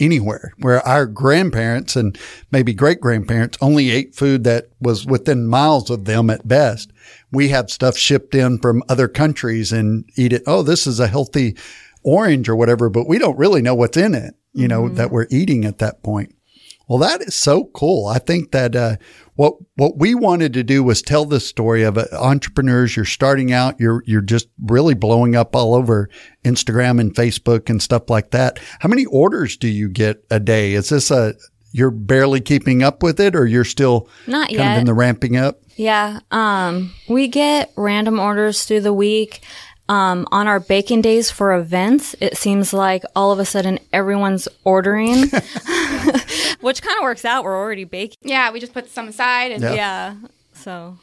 anywhere 0.00 0.52
where 0.58 0.86
our 0.86 1.06
grandparents 1.06 1.96
and 1.96 2.18
maybe 2.50 2.72
great 2.72 3.00
grandparents 3.00 3.58
only 3.60 3.90
ate 3.90 4.14
food 4.14 4.44
that 4.44 4.68
was 4.80 5.06
within 5.06 5.46
miles 5.46 5.90
of 5.90 6.04
them 6.04 6.30
at 6.30 6.46
best. 6.46 6.92
We 7.32 7.48
have 7.48 7.70
stuff 7.70 7.96
shipped 7.96 8.34
in 8.34 8.58
from 8.58 8.82
other 8.88 9.08
countries 9.08 9.72
and 9.72 10.08
eat 10.16 10.32
it. 10.32 10.42
Oh, 10.46 10.62
this 10.62 10.86
is 10.86 11.00
a 11.00 11.08
healthy 11.08 11.56
orange 12.02 12.48
or 12.48 12.56
whatever, 12.56 12.88
but 12.88 13.08
we 13.08 13.18
don't 13.18 13.38
really 13.38 13.62
know 13.62 13.74
what's 13.74 13.96
in 13.96 14.14
it, 14.14 14.34
you 14.52 14.68
know, 14.68 14.84
mm-hmm. 14.84 14.94
that 14.96 15.10
we're 15.10 15.26
eating 15.30 15.64
at 15.64 15.78
that 15.78 16.02
point. 16.02 16.34
Well, 16.88 16.98
that 16.98 17.20
is 17.22 17.34
so 17.34 17.64
cool. 17.74 18.06
I 18.06 18.18
think 18.18 18.52
that 18.52 18.74
uh, 18.74 18.96
what 19.34 19.54
what 19.76 19.98
we 19.98 20.14
wanted 20.14 20.54
to 20.54 20.62
do 20.64 20.82
was 20.82 21.02
tell 21.02 21.24
this 21.26 21.46
story 21.46 21.82
of 21.82 21.98
uh, 21.98 22.06
entrepreneurs. 22.12 22.96
You're 22.96 23.04
starting 23.04 23.52
out. 23.52 23.78
You're 23.78 24.02
you're 24.06 24.22
just 24.22 24.48
really 24.64 24.94
blowing 24.94 25.36
up 25.36 25.54
all 25.54 25.74
over 25.74 26.08
Instagram 26.44 26.98
and 26.98 27.14
Facebook 27.14 27.68
and 27.68 27.82
stuff 27.82 28.08
like 28.08 28.30
that. 28.30 28.58
How 28.80 28.88
many 28.88 29.04
orders 29.06 29.56
do 29.56 29.68
you 29.68 29.88
get 29.88 30.24
a 30.30 30.40
day? 30.40 30.72
Is 30.72 30.88
this 30.88 31.10
a 31.10 31.34
you're 31.72 31.90
barely 31.90 32.40
keeping 32.40 32.82
up 32.82 33.02
with 33.02 33.20
it 33.20 33.36
or 33.36 33.46
you're 33.46 33.64
still 33.64 34.08
Not 34.26 34.48
kind 34.48 34.58
yet. 34.58 34.72
of 34.72 34.80
in 34.80 34.86
the 34.86 34.94
ramping 34.94 35.36
up? 35.36 35.60
Yeah. 35.76 36.20
Um, 36.30 36.94
we 37.08 37.28
get 37.28 37.70
random 37.76 38.18
orders 38.18 38.64
through 38.64 38.80
the 38.80 38.92
week. 38.94 39.42
Um, 39.88 40.26
on 40.30 40.46
our 40.46 40.60
baking 40.60 41.00
days 41.00 41.30
for 41.30 41.54
events, 41.54 42.14
it 42.20 42.36
seems 42.36 42.72
like 42.74 43.04
all 43.16 43.32
of 43.32 43.38
a 43.38 43.44
sudden 43.46 43.78
everyone's 43.92 44.46
ordering, 44.64 45.28
which 46.60 46.82
kind 46.82 46.98
of 46.98 47.02
works 47.02 47.24
out. 47.24 47.42
We're 47.44 47.56
already 47.56 47.84
baking. 47.84 48.18
Yeah, 48.22 48.50
we 48.52 48.60
just 48.60 48.74
put 48.74 48.90
some 48.90 49.08
aside 49.08 49.52
and 49.52 49.62
Yeah. 49.62 49.72
Yeah. 49.74 50.14
So 50.52 50.98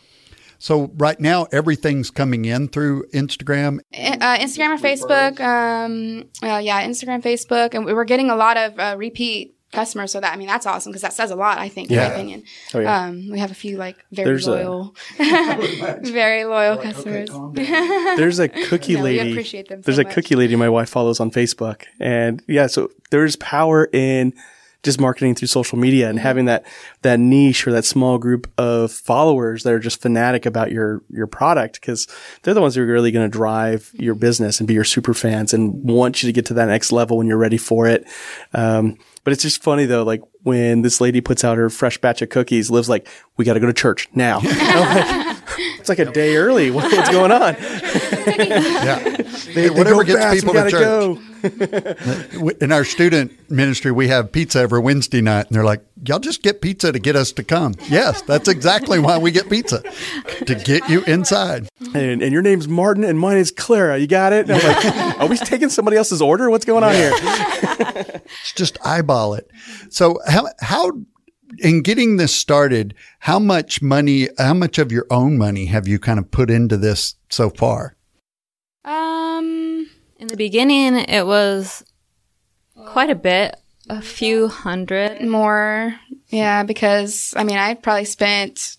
So 0.60 0.92
right 0.98 1.20
now 1.20 1.48
everything's 1.52 2.12
coming 2.12 2.46
in 2.46 2.68
through 2.68 3.08
Instagram. 3.08 3.80
uh, 3.94 4.38
Instagram 4.38 4.78
or 4.78 4.82
Facebook. 4.82 5.40
Um, 5.40 6.30
uh, 6.44 6.58
yeah, 6.60 6.86
Instagram, 6.86 7.24
Facebook, 7.24 7.74
and 7.74 7.86
we 7.86 7.94
were 7.94 8.06
getting 8.06 8.30
a 8.30 8.36
lot 8.36 8.56
of 8.58 8.80
uh, 8.80 8.96
repeat 8.98 9.55
customers. 9.76 10.12
So 10.12 10.20
that 10.20 10.34
I 10.34 10.38
mean, 10.38 10.48
that's 10.48 10.66
awesome 10.66 10.92
because 10.92 11.02
that 11.04 11.14
says 11.14 11.32
a 11.32 11.36
lot. 11.36 11.58
I 11.58 11.70
think, 11.70 11.92
in 11.92 11.98
my 11.98 12.04
opinion. 12.06 12.44
Oh, 12.74 12.80
yeah. 12.80 13.06
Um, 13.06 13.30
we 13.30 13.40
have 13.40 13.52
a 13.52 13.56
few 13.56 13.78
like 13.78 13.98
very 14.12 14.26
There's 14.30 14.48
a- 14.48 14.52
loyal, 14.52 14.96
very 15.18 16.46
loyal 16.46 16.78
customers. 16.78 17.30
There's 17.54 18.40
a 18.40 18.48
cookie 18.50 18.96
No, 18.96 19.04
we 19.04 19.18
lady. 19.20 19.32
appreciate 19.32 19.68
them 19.70 19.82
so 19.82 19.86
there's 19.86 20.00
a 20.00 20.04
much. 20.04 20.14
cookie 20.14 20.36
lady 20.36 20.56
my 20.56 20.70
wife 20.70 20.90
follows 20.90 21.20
on 21.20 21.32
Facebook, 21.32 21.84
and 22.00 22.42
yeah, 22.48 22.68
so 22.68 22.90
there's 23.12 23.36
power 23.38 23.90
in 23.94 24.34
just 24.86 25.02
marketing 25.02 25.34
through 25.34 25.48
social 25.48 25.78
media 25.78 26.08
and 26.10 26.20
having 26.20 26.46
that 26.46 26.64
that 27.02 27.20
niche 27.20 27.68
or 27.68 27.72
that 27.72 27.84
small 27.84 28.18
group 28.20 28.50
of 28.58 28.92
followers 28.92 29.64
that 29.64 29.74
are 29.74 29.80
just 29.80 30.02
fanatic 30.02 30.46
about 30.46 30.72
your 30.72 31.02
your 31.10 31.28
product 31.28 31.82
because 31.82 32.08
they're 32.44 32.54
the 32.54 32.62
ones 32.62 32.76
who 32.76 32.84
are 32.84 32.86
really 32.86 33.12
going 33.12 33.30
to 33.30 33.38
drive 33.38 33.90
your 33.94 34.14
business 34.14 34.60
and 34.60 34.68
be 34.68 34.76
your 34.76 34.84
super 34.84 35.14
fans 35.14 35.54
and 35.54 35.84
want 35.84 36.22
you 36.22 36.28
to 36.28 36.34
get 36.34 36.46
to 36.46 36.54
that 36.54 36.68
next 36.68 36.92
level 36.92 37.18
when 37.18 37.28
you're 37.28 37.38
ready 37.38 37.58
for 37.58 37.88
it. 37.88 38.08
Um, 38.54 38.98
but 39.24 39.34
it's 39.34 39.42
just 39.42 39.64
funny 39.64 39.86
though, 39.86 40.04
like 40.04 40.22
when 40.44 40.84
this 40.84 41.02
lady 41.02 41.20
puts 41.20 41.44
out 41.44 41.58
her 41.58 41.72
fresh 41.72 41.98
batch 41.98 42.22
of 42.22 42.30
cookies, 42.30 42.70
lives 42.70 42.88
like, 42.88 43.08
"We 43.38 43.44
got 43.44 43.56
to 43.56 43.60
go 43.60 43.66
to 43.66 43.74
church 43.74 44.08
now." 44.14 44.40
I'm 45.58 45.72
like, 45.72 45.80
it's 45.80 45.90
like 45.90 46.00
a 46.00 46.06
day 46.12 46.36
early. 46.36 46.72
What- 46.72 46.92
What's 46.92 47.10
going 47.12 47.32
on? 47.32 47.56
Yeah. 48.28 49.00
They, 49.54 49.70
whatever 49.70 50.04
go 50.04 50.14
gets 50.14 50.20
fast, 50.20 50.36
people 50.40 50.54
we 50.54 50.60
to 50.60 50.64
gotta 50.64 50.72
church. 50.72 50.82
go. 50.84 52.50
In 52.62 52.72
our 52.72 52.84
student 52.84 53.32
ministry, 53.52 53.92
we 53.92 54.08
have 54.08 54.32
pizza 54.32 54.60
every 54.60 54.80
Wednesday 54.80 55.22
night, 55.22 55.46
and 55.48 55.56
they're 55.56 55.64
like, 55.64 55.82
"Y'all 56.08 56.20
just 56.20 56.42
get 56.42 56.60
pizza 56.62 56.92
to 56.92 56.98
get 57.00 57.16
us 57.16 57.32
to 57.34 57.44
come." 57.44 57.76
Yes, 57.88 58.22
that's 58.24 58.48
exactly 58.48 58.98
why 59.00 59.18
we 59.20 59.32
get 59.32 59.48
pizza 59.50 59.84
to 60.46 60.56
get 60.56 60.90
you 60.90 61.04
inside. 61.04 61.70
And, 61.94 62.22
and 62.24 62.34
your 62.34 62.42
name's 62.42 62.68
Martin, 62.68 63.04
and 63.04 63.20
mine 63.20 63.38
is 63.38 63.52
Clara. 63.52 63.98
You 64.00 64.08
got 64.08 64.34
it? 64.34 64.50
And 64.50 64.60
I'm 64.60 64.64
like, 64.68 65.20
are 65.22 65.28
we 65.28 65.38
taking 65.38 65.70
somebody 65.70 65.98
else's 65.98 66.22
order? 66.22 66.50
What's 66.50 66.66
going 66.66 66.84
on 66.84 66.94
here? 66.94 67.12
It's 67.14 68.54
just 68.56 68.78
eyeball 68.84 69.36
it. 69.36 69.50
So 69.90 70.20
how 70.28 70.48
how 70.60 70.92
in 71.60 71.82
getting 71.82 72.18
this 72.18 72.36
started, 72.36 72.94
how 73.20 73.40
much 73.40 73.82
money, 73.82 74.30
how 74.38 74.54
much 74.54 74.78
of 74.78 74.92
your 74.92 75.06
own 75.10 75.38
money 75.38 75.66
have 75.68 75.88
you 75.88 76.00
kind 76.00 76.20
of 76.20 76.32
put 76.32 76.50
into 76.50 76.78
this 76.78 77.16
so 77.30 77.50
far? 77.50 77.96
Um, 78.84 79.90
in 80.20 80.28
the 80.28 80.38
beginning, 80.38 80.96
it 80.96 81.26
was 81.26 81.84
quite 82.88 83.10
a 83.10 83.16
bit, 83.16 83.56
a 83.90 84.02
few 84.02 84.48
hundred. 84.48 85.22
more, 85.22 85.96
yeah, 86.30 86.64
because 86.64 87.34
I 87.38 87.44
mean, 87.44 87.58
I 87.58 87.74
probably 87.76 88.06
spent 88.06 88.78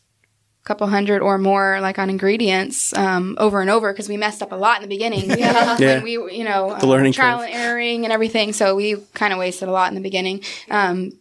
a 0.63 0.67
couple 0.67 0.87
hundred 0.89 1.23
or 1.23 1.39
more 1.39 1.81
like 1.81 1.99
on 1.99 2.11
ingredients 2.11 2.93
um, 2.97 3.37
over 3.39 3.61
and 3.61 3.71
over 3.71 3.93
because 3.93 4.09
we 4.09 4.17
messed 4.17 4.43
up 4.43 4.53
a 4.53 4.57
lot 4.57 4.77
in 4.77 4.83
the 4.83 4.95
beginning. 4.95 5.31
yeah. 5.39 5.77
Yeah. 5.81 6.03
We, 6.03 6.13
you 6.13 6.45
know, 6.45 6.77
The 6.79 6.87
learning 6.87 7.13
trial 7.13 7.39
curve. 7.39 7.49
and 7.51 7.63
erroring 7.65 8.05
and 8.05 8.13
everything. 8.13 8.53
So 8.53 8.75
we 8.75 8.97
kind 9.15 9.33
of 9.33 9.39
wasted 9.39 9.69
a 9.69 9.73
lot 9.73 9.89
in 9.89 9.95
the 9.95 10.01
beginning. 10.01 10.43
Um, 10.71 11.13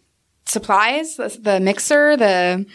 supplies, 0.57 1.15
the, 1.17 1.27
the 1.49 1.59
mixer, 1.59 2.15
the. 2.17 2.65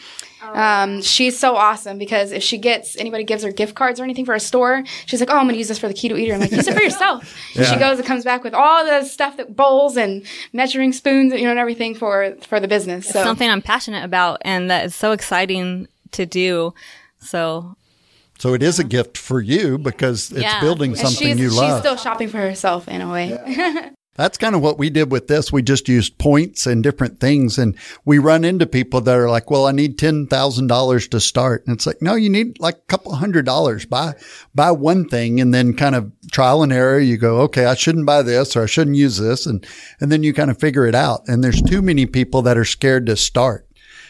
Um, 0.42 1.02
she's 1.02 1.38
so 1.38 1.54
awesome 1.54 1.98
because 1.98 2.32
if 2.32 2.42
she 2.42 2.56
gets 2.56 2.96
anybody 2.96 3.24
gives 3.24 3.42
her 3.44 3.52
gift 3.52 3.74
cards 3.74 4.00
or 4.00 4.04
anything 4.04 4.24
for 4.24 4.34
a 4.34 4.40
store, 4.40 4.82
she's 5.04 5.20
like, 5.20 5.28
"Oh, 5.30 5.36
I'm 5.36 5.44
going 5.44 5.52
to 5.54 5.58
use 5.58 5.68
this 5.68 5.78
for 5.78 5.86
the 5.86 5.92
keto 6.00 6.18
eater." 6.18 6.32
I'm 6.32 6.40
like, 6.40 6.50
"Use 6.50 6.66
it 6.66 6.74
for 6.74 6.80
yourself." 6.90 7.18
And 7.54 7.66
She 7.66 7.76
goes 7.76 7.98
and 7.98 8.06
comes 8.06 8.24
back 8.24 8.42
with 8.42 8.54
all 8.54 8.84
the 8.86 9.04
stuff 9.04 9.36
that 9.36 9.54
bowls 9.54 9.98
and 9.98 10.24
measuring 10.54 10.92
spoons, 10.94 11.34
you 11.34 11.42
know, 11.44 11.50
and 11.50 11.58
everything 11.58 11.94
for 11.94 12.34
for 12.48 12.58
the 12.58 12.68
business. 12.68 13.06
So 13.06 13.22
Something 13.22 13.50
I'm 13.50 13.60
passionate 13.60 14.02
about 14.02 14.38
and 14.42 14.70
that 14.70 14.86
is 14.86 14.94
so 14.94 15.12
exciting 15.12 15.86
to 16.12 16.24
do. 16.24 16.72
So 17.20 17.76
So 18.38 18.54
it 18.54 18.62
is 18.62 18.78
a 18.78 18.84
gift 18.84 19.18
for 19.18 19.42
you 19.42 19.76
because 19.76 20.30
it's 20.32 20.40
Yeah. 20.40 20.60
building 20.62 20.94
something 20.94 21.28
she's, 21.36 21.38
you 21.38 21.50
she's 21.50 21.58
love. 21.58 21.80
still 21.80 21.96
shopping 21.96 22.28
for 22.28 22.38
herself 22.38 22.88
in 22.88 23.02
a 23.02 23.12
way. 23.12 23.90
That's 24.16 24.36
kind 24.36 24.54
of 24.54 24.60
what 24.60 24.78
we 24.78 24.90
did 24.90 25.12
with 25.12 25.28
this. 25.28 25.52
We 25.52 25.62
just 25.62 25.88
used 25.88 26.18
points 26.18 26.66
and 26.66 26.82
different 26.82 27.20
things. 27.20 27.58
And 27.58 27.76
we 28.04 28.18
run 28.18 28.44
into 28.44 28.66
people 28.66 29.00
that 29.02 29.16
are 29.16 29.30
like, 29.30 29.50
well, 29.50 29.66
I 29.66 29.72
need 29.72 29.98
$10,000 29.98 31.10
to 31.10 31.20
start. 31.20 31.66
And 31.66 31.76
it's 31.76 31.86
like, 31.86 32.02
no, 32.02 32.14
you 32.14 32.28
need 32.28 32.58
like 32.60 32.76
a 32.76 32.88
couple 32.88 33.14
hundred 33.14 33.46
dollars. 33.46 33.86
Buy, 33.86 34.14
buy 34.54 34.72
one 34.72 35.08
thing 35.08 35.40
and 35.40 35.54
then 35.54 35.74
kind 35.74 35.94
of 35.94 36.12
trial 36.32 36.62
and 36.62 36.72
error. 36.72 36.98
You 36.98 37.16
go, 37.16 37.38
okay, 37.42 37.66
I 37.66 37.74
shouldn't 37.74 38.04
buy 38.04 38.22
this 38.22 38.56
or 38.56 38.64
I 38.64 38.66
shouldn't 38.66 38.96
use 38.96 39.16
this. 39.16 39.46
And, 39.46 39.64
and 40.00 40.10
then 40.10 40.22
you 40.22 40.34
kind 40.34 40.50
of 40.50 40.58
figure 40.58 40.86
it 40.86 40.94
out. 40.94 41.22
And 41.26 41.42
there's 41.42 41.62
too 41.62 41.80
many 41.80 42.04
people 42.04 42.42
that 42.42 42.58
are 42.58 42.64
scared 42.64 43.06
to 43.06 43.16
start. 43.16 43.68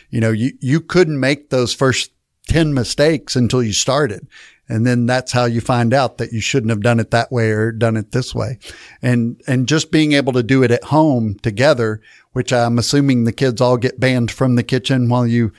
You 0.08 0.20
know, 0.20 0.32
you, 0.32 0.52
you 0.60 0.80
couldn't 0.80 1.20
make 1.20 1.50
those 1.50 1.74
first 1.74 2.10
10 2.48 2.74
mistakes 2.74 3.36
until 3.36 3.62
you 3.62 3.72
started. 3.72 4.26
And 4.70 4.86
then 4.86 5.06
that's 5.06 5.32
how 5.32 5.44
you 5.46 5.60
find 5.60 5.92
out 5.92 6.18
that 6.18 6.32
you 6.32 6.40
shouldn't 6.40 6.70
have 6.70 6.80
done 6.82 7.00
it 7.00 7.10
that 7.10 7.30
way 7.32 7.50
or 7.50 7.72
done 7.72 7.96
it 7.96 8.12
this 8.12 8.34
way. 8.34 8.58
And, 9.02 9.40
and 9.46 9.66
just 9.66 9.90
being 9.90 10.12
able 10.12 10.32
to 10.34 10.42
do 10.42 10.62
it 10.62 10.70
at 10.70 10.84
home 10.84 11.34
together, 11.42 12.00
which 12.32 12.52
I'm 12.52 12.78
assuming 12.78 13.24
the 13.24 13.32
kids 13.32 13.60
all 13.60 13.76
get 13.76 13.98
banned 13.98 14.30
from 14.30 14.54
the 14.54 14.62
kitchen 14.62 15.08
while 15.08 15.26
you 15.26 15.52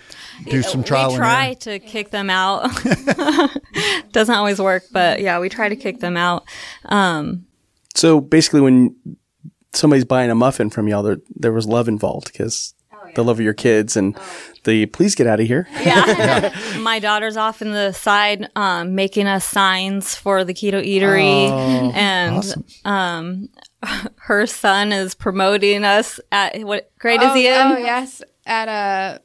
do 0.50 0.62
some 0.64 0.84
trial 0.84 1.10
we 1.10 1.16
and 1.16 1.22
try 1.22 1.46
error. 1.48 1.56
to 1.56 1.80
kick 1.80 2.12
them 2.12 2.30
out. 2.30 2.70
Doesn't 4.12 4.36
always 4.36 4.60
work, 4.60 4.84
but 4.92 5.20
yeah, 5.22 5.40
we 5.40 5.50
try 5.50 5.70
to 5.70 5.76
kick 5.76 6.00
them 6.00 6.16
out. 6.18 6.46
Um, 6.86 7.46
So 7.94 8.22
basically, 8.22 8.62
when 8.62 8.96
somebody's 9.74 10.06
buying 10.06 10.32
a 10.32 10.36
muffin 10.36 10.70
from 10.70 10.88
y'all, 10.88 11.04
there, 11.04 11.18
there 11.36 11.52
was 11.52 11.68
love 11.68 11.88
involved 11.88 12.32
because 12.32 12.74
the 13.16 13.24
love 13.24 13.40
of 13.40 13.44
your 13.44 13.54
kids 13.54 13.98
and 13.98 14.18
the 14.64 14.86
please 14.88 15.16
get 15.16 15.28
out 15.28 15.40
of 15.40 15.48
here. 15.48 15.68
yeah. 15.82 16.56
My 16.80 17.00
daughter's 17.00 17.38
off 17.38 17.62
in 17.62 17.72
the 17.72 17.92
side 17.92 18.50
um, 18.56 18.96
making 18.96 19.28
us 19.28 19.46
signs 19.46 20.16
for 20.16 20.44
the 20.44 20.54
keto 20.54 20.86
eatery, 20.86 21.50
and 21.96 22.54
um, 22.86 23.50
her 24.18 24.46
son 24.46 24.92
is 24.92 25.16
promoting 25.16 25.84
us 25.84 26.20
at 26.32 26.60
what 26.64 26.92
grade 27.00 27.22
is 27.22 27.30
oh, 27.30 27.34
he 27.34 27.48
in? 27.48 27.54
oh, 27.54 27.78
yes, 27.78 28.22
at 28.46 28.68
a. 28.68 29.22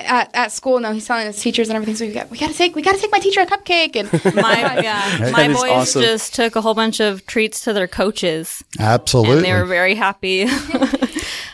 At, 0.00 0.30
at 0.32 0.52
school, 0.52 0.78
no, 0.78 0.92
he's 0.92 1.06
telling 1.06 1.26
his 1.26 1.40
teachers 1.42 1.68
and 1.68 1.74
everything. 1.74 1.96
So 1.96 2.06
we 2.06 2.12
got 2.12 2.30
we 2.30 2.38
got 2.38 2.52
to 2.52 2.56
take 2.56 2.76
we 2.76 2.82
got 2.82 2.94
to 2.94 3.00
take 3.00 3.10
my 3.10 3.18
teacher 3.18 3.40
a 3.40 3.46
cupcake 3.46 3.96
and 3.96 4.36
My 4.36 4.80
yeah, 4.80 5.30
my 5.32 5.48
boys 5.48 5.70
awesome. 5.70 6.02
just 6.02 6.36
took 6.36 6.54
a 6.54 6.60
whole 6.60 6.74
bunch 6.74 7.00
of 7.00 7.26
treats 7.26 7.64
to 7.64 7.72
their 7.72 7.88
coaches, 7.88 8.62
Absolutely. 8.78 9.38
and 9.38 9.44
they 9.44 9.52
were 9.52 9.64
very 9.64 9.96
happy. 9.96 10.46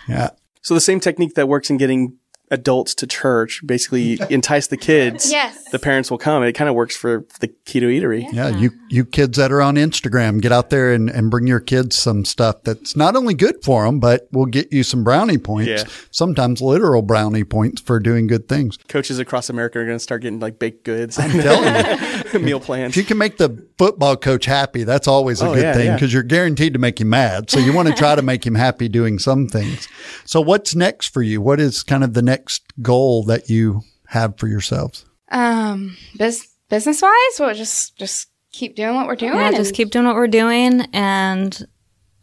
yeah. 0.09 0.31
So 0.65 0.73
the 0.73 0.81
same 0.81 0.99
technique 0.99 1.35
that 1.35 1.47
works 1.47 1.69
in 1.69 1.77
getting 1.77 2.17
adults 2.51 2.95
to 2.97 3.07
church, 3.07 3.63
basically 3.65 4.19
entice 4.31 4.67
the 4.69 4.77
kids. 4.77 5.31
Yes. 5.31 5.65
The 5.71 5.79
parents 5.79 6.11
will 6.11 6.19
come. 6.19 6.43
It 6.43 6.53
kind 6.53 6.69
of 6.69 6.75
works 6.75 6.95
for 6.97 7.25
the 7.41 7.49
keto 7.49 7.85
eatery. 7.85 8.27
Yeah, 8.33 8.49
you 8.49 8.71
you 8.91 9.05
kids 9.05 9.37
that 9.39 9.51
are 9.51 9.61
on 9.63 9.75
Instagram, 9.77 10.41
get 10.41 10.53
out 10.53 10.71
there 10.71 10.93
and, 10.93 11.11
and 11.11 11.31
bring 11.31 11.47
your 11.47 11.59
kids 11.61 11.97
some 11.97 12.25
stuff 12.25 12.63
that's 12.63 12.95
not 12.95 13.17
only 13.17 13.35
good 13.35 13.65
for 13.65 13.85
them, 13.85 13.99
but 13.99 14.29
will 14.31 14.47
get 14.47 14.73
you 14.73 14.83
some 14.85 15.03
brownie 15.03 15.39
points. 15.39 15.69
Yeah. 15.69 15.85
Sometimes 16.11 16.61
literal 16.63 17.03
brownie 17.03 17.45
points 17.45 17.81
for 17.81 17.99
doing 17.99 18.27
good 18.27 18.49
things. 18.49 18.77
Coaches 18.89 19.19
across 19.19 19.51
America 19.51 19.79
are 19.81 19.85
going 19.85 19.97
to 19.97 20.01
start 20.03 20.23
getting 20.23 20.39
like 20.39 20.59
baked 20.59 20.85
goods, 20.85 21.19
I'm 21.19 21.31
telling 21.33 22.33
you, 22.33 22.39
meal 22.41 22.61
plans. 22.61 22.93
if 22.93 22.97
you 22.97 23.05
can 23.05 23.19
make 23.19 23.37
the 23.39 23.67
football 23.79 24.17
coach 24.17 24.45
happy, 24.45 24.85
that's 24.85 25.09
always 25.09 25.41
a 25.41 25.47
Oh, 25.49 25.55
good 25.55 25.63
yeah, 25.63 25.75
thing 25.75 25.87
yeah. 25.87 25.95
because 25.95 26.13
you're 26.13 26.23
guaranteed 26.23 26.73
to 26.75 26.79
make 26.79 27.01
him 27.01 27.09
mad. 27.11 27.51
So 27.51 27.59
you 27.59 27.73
want 27.73 27.89
to 27.89 27.95
try 27.95 28.15
to 28.15 28.23
make 28.23 28.47
him 28.47 28.55
happy 28.55 28.89
doing 28.89 29.19
some 29.19 29.49
things. 29.49 29.89
So 30.25 30.41
what's 30.41 30.75
next 30.75 31.09
for 31.09 31.23
you? 31.23 31.41
What 31.41 31.59
is 31.61 31.83
kind 31.83 32.05
of 32.05 32.15
the 32.15 32.23
next 32.23 32.34
goal 32.83 33.25
that 33.25 33.49
you 33.51 33.83
have 34.09 34.37
for 34.39 34.49
yourselves? 34.49 35.05
um 35.31 35.97
biz- 36.19 36.49
business 36.69 37.01
wise, 37.03 37.41
we'll 37.41 37.55
just 37.55 37.97
just 37.97 38.29
keep 38.53 38.77
doing 38.77 38.95
what 38.95 39.07
we're 39.07 39.17
doing. 39.17 39.35
yeah, 39.35 39.49
and- 39.49 39.57
just 39.57 39.75
keep 39.75 39.91
doing 39.91 40.07
what 40.07 40.15
we're 40.15 40.29
doing, 40.29 40.83
and 40.93 41.67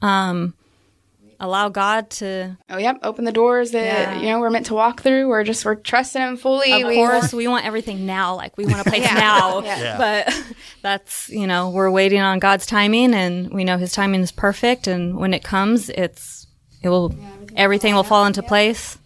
um, 0.02 0.54
allow 1.40 1.70
God 1.70 2.10
to. 2.12 2.58
Oh, 2.70 2.78
yep. 2.78 3.00
Open 3.04 3.26
the 3.26 3.32
doors 3.32 3.72
that 3.72 3.84
Yeah. 3.84 4.20
you 4.20 4.26
know 4.28 4.40
we're 4.40 4.50
meant 4.52 4.68
to 4.68 4.74
walk 4.76 5.02
through. 5.02 5.28
We're 5.28 5.44
just 5.44 5.66
we're 5.66 5.76
trusting 5.76 6.22
Him 6.22 6.38
fully. 6.38 6.72
Of 6.82 6.88
We- 6.88 6.96
course, 6.96 7.34
we 7.34 7.48
want 7.48 7.66
everything 7.66 8.06
now. 8.06 8.36
Like 8.36 8.58
we 8.58 8.66
want 8.66 8.80
a 8.86 8.90
place 8.90 9.02
Yeah. 9.04 9.14
now. 9.16 9.62
Yeah. 9.64 9.98
But 9.98 10.44
that's 10.82 11.28
you 11.30 11.48
know 11.48 11.70
we're 11.72 11.92
waiting 11.92 12.22
on 12.22 12.40
God's 12.40 12.66
timing, 12.66 13.14
and 13.14 13.52
we 13.52 13.64
know 13.64 13.78
His 13.78 13.92
timing 13.94 14.22
is 14.22 14.32
perfect. 14.32 14.88
And 14.88 15.18
when 15.18 15.34
it 15.34 15.44
comes, 15.44 15.90
it's 15.90 16.48
it 16.84 16.90
will 16.90 17.14
everything 17.56 17.94
will 17.96 18.04
fall 18.04 18.26
into 18.26 18.42
place. 18.44 18.98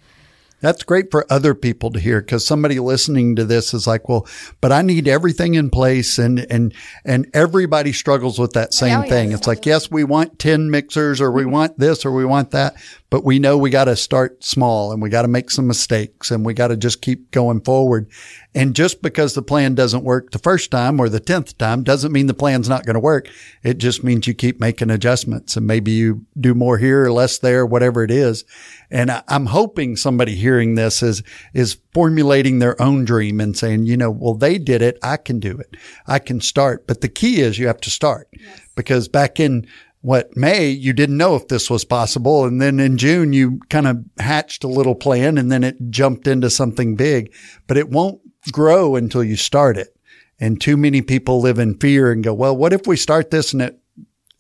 That's 0.65 0.81
great 0.81 1.11
for 1.11 1.25
other 1.29 1.53
people 1.53 1.91
to 1.91 1.99
hear 1.99 2.21
because 2.21 2.45
somebody 2.45 2.79
listening 2.79 3.35
to 3.35 3.45
this 3.45 3.71
is 3.71 3.85
like, 3.85 4.09
well, 4.09 4.27
but 4.61 4.71
I 4.71 4.81
need 4.81 5.07
everything 5.07 5.53
in 5.53 5.69
place 5.69 6.17
and, 6.17 6.39
and, 6.49 6.73
and 7.05 7.29
everybody 7.35 7.93
struggles 7.93 8.39
with 8.39 8.53
that 8.53 8.69
oh, 8.69 8.75
same 8.75 8.97
Oh, 8.97 9.01
yes. 9.01 9.09
thing. 9.09 9.31
It's 9.31 9.45
like, 9.45 9.65
yes, 9.67 9.91
we 9.91 10.03
want 10.03 10.39
10 10.39 10.71
mixers 10.71 11.21
or 11.21 11.31
we 11.31 11.43
mm-hmm. 11.43 11.51
want 11.51 11.77
this 11.77 12.03
or 12.03 12.11
we 12.11 12.25
want 12.25 12.49
that, 12.51 12.75
but 13.09 13.23
we 13.23 13.37
know 13.37 13.57
we 13.57 13.69
got 13.69 13.85
to 13.85 13.95
start 13.95 14.43
small 14.43 14.91
and 14.91 15.01
we 15.01 15.09
got 15.09 15.21
to 15.21 15.27
make 15.27 15.51
some 15.51 15.67
mistakes 15.67 16.31
and 16.31 16.43
we 16.43 16.53
got 16.53 16.69
to 16.69 16.77
just 16.77 17.01
keep 17.01 17.31
going 17.31 17.61
forward. 17.61 18.09
And 18.55 18.75
just 18.75 19.01
because 19.01 19.35
the 19.35 19.43
plan 19.43 19.75
doesn't 19.75 20.03
work 20.03 20.31
the 20.31 20.39
first 20.39 20.71
time 20.71 20.99
or 20.99 21.07
the 21.07 21.21
10th 21.21 21.57
time 21.57 21.83
doesn't 21.83 22.11
mean 22.11 22.25
the 22.25 22.33
plan's 22.33 22.67
not 22.67 22.85
going 22.85 22.95
to 22.95 22.99
work. 22.99 23.29
It 23.63 23.77
just 23.77 24.03
means 24.03 24.25
you 24.25 24.33
keep 24.33 24.59
making 24.59 24.89
adjustments 24.89 25.55
and 25.55 25.67
maybe 25.67 25.91
you 25.91 26.25
do 26.39 26.55
more 26.55 26.79
here 26.79 27.03
or 27.03 27.11
less 27.11 27.37
there, 27.37 27.65
whatever 27.65 28.03
it 28.03 28.11
is. 28.11 28.43
And 28.89 29.11
I, 29.11 29.23
I'm 29.27 29.47
hoping 29.47 29.95
somebody 29.95 30.35
hearing 30.35 30.73
this 30.73 31.03
is, 31.03 31.21
is 31.53 31.77
formulating 31.93 32.57
their 32.57 32.81
own 32.81 33.05
dream 33.05 33.39
and 33.39 33.55
saying, 33.55 33.85
you 33.85 33.97
know, 33.97 34.09
well, 34.09 34.33
they 34.33 34.57
did 34.57 34.81
it. 34.81 34.97
I 35.03 35.17
can 35.17 35.39
do 35.39 35.57
it. 35.57 35.77
I 36.07 36.17
can 36.17 36.41
start. 36.41 36.87
But 36.87 37.01
the 37.01 37.09
key 37.09 37.41
is 37.41 37.59
you 37.59 37.67
have 37.67 37.81
to 37.81 37.91
start 37.91 38.29
because 38.75 39.07
back 39.07 39.39
in 39.39 39.67
what 40.05 40.37
May, 40.37 40.69
you 40.69 40.93
didn't 40.93 41.17
know 41.17 41.35
if 41.35 41.47
this 41.47 41.67
was 41.67 41.83
possible. 41.83 42.45
And 42.45 42.61
then 42.61 42.79
in 42.79 42.95
June, 42.95 43.33
you 43.33 43.59
kind 43.71 43.87
of 43.87 44.05
hatched 44.19 44.63
a 44.63 44.67
little 44.67 44.93
plan 44.93 45.35
and 45.39 45.51
then 45.51 45.63
it 45.63 45.89
jumped 45.89 46.27
into 46.27 46.51
something 46.51 46.95
big, 46.95 47.33
but 47.65 47.75
it 47.75 47.89
won't 47.89 48.21
grow 48.51 48.95
until 48.95 49.23
you 49.23 49.35
start 49.35 49.79
it. 49.79 49.97
And 50.39 50.61
too 50.61 50.77
many 50.77 51.01
people 51.01 51.41
live 51.41 51.57
in 51.57 51.79
fear 51.79 52.11
and 52.11 52.23
go, 52.23 52.35
well, 52.35 52.55
what 52.55 52.71
if 52.71 52.85
we 52.85 52.97
start 52.97 53.31
this 53.31 53.51
and 53.51 53.63
it 53.63 53.79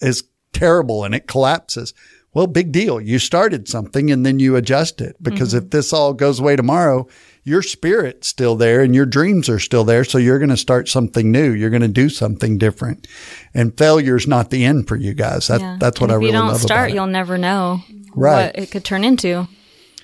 is 0.01 0.25
terrible 0.53 1.03
and 1.03 1.15
it 1.15 1.27
collapses? 1.27 1.95
Well, 2.31 2.45
big 2.45 2.71
deal. 2.71 3.01
You 3.01 3.17
started 3.17 3.67
something 3.67 4.11
and 4.11 4.23
then 4.23 4.37
you 4.37 4.55
adjust 4.55 5.01
it 5.01 5.15
because 5.19 5.55
mm-hmm. 5.55 5.65
if 5.65 5.71
this 5.71 5.91
all 5.91 6.13
goes 6.13 6.39
away 6.39 6.55
tomorrow, 6.55 7.07
your 7.45 7.61
spirit's 7.61 8.27
still 8.27 8.55
there 8.55 8.81
and 8.81 8.93
your 8.95 9.05
dreams 9.05 9.47
are 9.47 9.59
still 9.59 9.83
there. 9.83 10.03
So 10.03 10.17
you're 10.17 10.39
going 10.39 10.49
to 10.49 10.57
start 10.57 10.89
something 10.89 11.31
new. 11.31 11.51
You're 11.53 11.69
going 11.69 11.83
to 11.83 11.87
do 11.87 12.09
something 12.09 12.57
different 12.57 13.07
and 13.53 13.77
failure's 13.77 14.27
not 14.27 14.49
the 14.49 14.65
end 14.65 14.87
for 14.87 14.95
you 14.97 15.13
guys. 15.13 15.47
That, 15.47 15.61
Yeah. 15.61 15.77
that's 15.79 16.01
what 16.01 16.09
I 16.11 16.15
if 16.15 16.19
really 16.19 16.31
you 16.31 16.37
don't 16.39 16.55
start, 16.57 16.91
you'll 16.91 17.05
never 17.07 17.37
know 17.37 17.81
Right. 18.15 18.47
what 18.47 18.57
it 18.63 18.71
could 18.71 18.83
turn 18.83 19.03
into. 19.03 19.47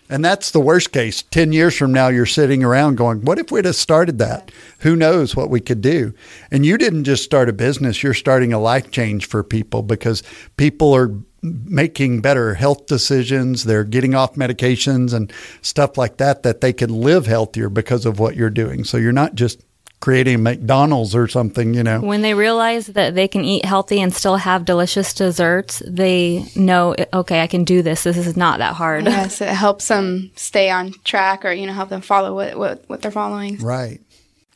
And 0.07 0.23
that's 0.25 0.51
the 0.51 0.59
worst 0.59 0.91
case. 0.91 1.21
10 1.31 1.53
years 1.53 1.75
from 1.77 1.93
now, 1.93 2.09
you're 2.09 2.25
sitting 2.25 2.63
around 2.65 2.97
going, 2.97 3.21
what 3.21 3.39
if 3.39 3.49
we'd 3.49 3.63
have 3.63 3.77
started 3.77 4.17
that? 4.19 4.51
Who 4.79 4.97
knows 4.97 5.35
what 5.37 5.49
we 5.49 5.61
could 5.61 5.79
do? 5.79 6.13
And 6.51 6.65
you 6.65 6.77
didn't 6.77 7.05
just 7.05 7.23
start 7.23 7.47
a 7.47 7.53
business, 7.53 8.03
you're 8.03 8.13
starting 8.13 8.51
a 8.51 8.59
life 8.59 8.91
change 8.91 9.25
for 9.25 9.41
people 9.41 9.81
because 9.83 10.21
people 10.57 10.93
are 10.93 11.11
making 11.41 12.21
better 12.21 12.53
health 12.53 12.85
decisions. 12.85 13.63
They're 13.63 13.83
getting 13.83 14.15
off 14.15 14.35
medications 14.35 15.13
and 15.13 15.31
stuff 15.61 15.97
like 15.97 16.17
that, 16.17 16.43
that 16.43 16.61
they 16.61 16.73
can 16.73 16.89
live 16.89 17.25
healthier 17.25 17.69
because 17.69 18.05
of 18.05 18.19
what 18.19 18.35
you're 18.35 18.49
doing. 18.49 18.83
So 18.83 18.97
you're 18.97 19.11
not 19.11 19.35
just 19.35 19.63
creating 20.01 20.41
McDonald's 20.41 21.15
or 21.15 21.27
something, 21.27 21.73
you 21.75 21.83
know. 21.83 22.01
When 22.01 22.23
they 22.23 22.33
realize 22.33 22.87
that 22.87 23.13
they 23.13 23.27
can 23.27 23.45
eat 23.45 23.63
healthy 23.63 24.01
and 24.01 24.13
still 24.13 24.35
have 24.35 24.65
delicious 24.65 25.13
desserts, 25.13 25.81
they 25.87 26.45
know, 26.55 26.95
okay, 27.13 27.41
I 27.41 27.47
can 27.47 27.63
do 27.63 27.83
this. 27.83 28.03
This 28.03 28.17
is 28.17 28.35
not 28.35 28.57
that 28.59 28.73
hard. 28.73 29.05
Yes, 29.05 29.41
it 29.41 29.49
helps 29.49 29.87
them 29.87 30.31
stay 30.35 30.71
on 30.71 30.93
track 31.03 31.45
or, 31.45 31.51
you 31.51 31.67
know, 31.67 31.73
help 31.73 31.89
them 31.89 32.01
follow 32.01 32.33
what, 32.33 32.57
what, 32.57 32.83
what 32.87 33.01
they're 33.03 33.11
following. 33.11 33.57
Right. 33.59 34.01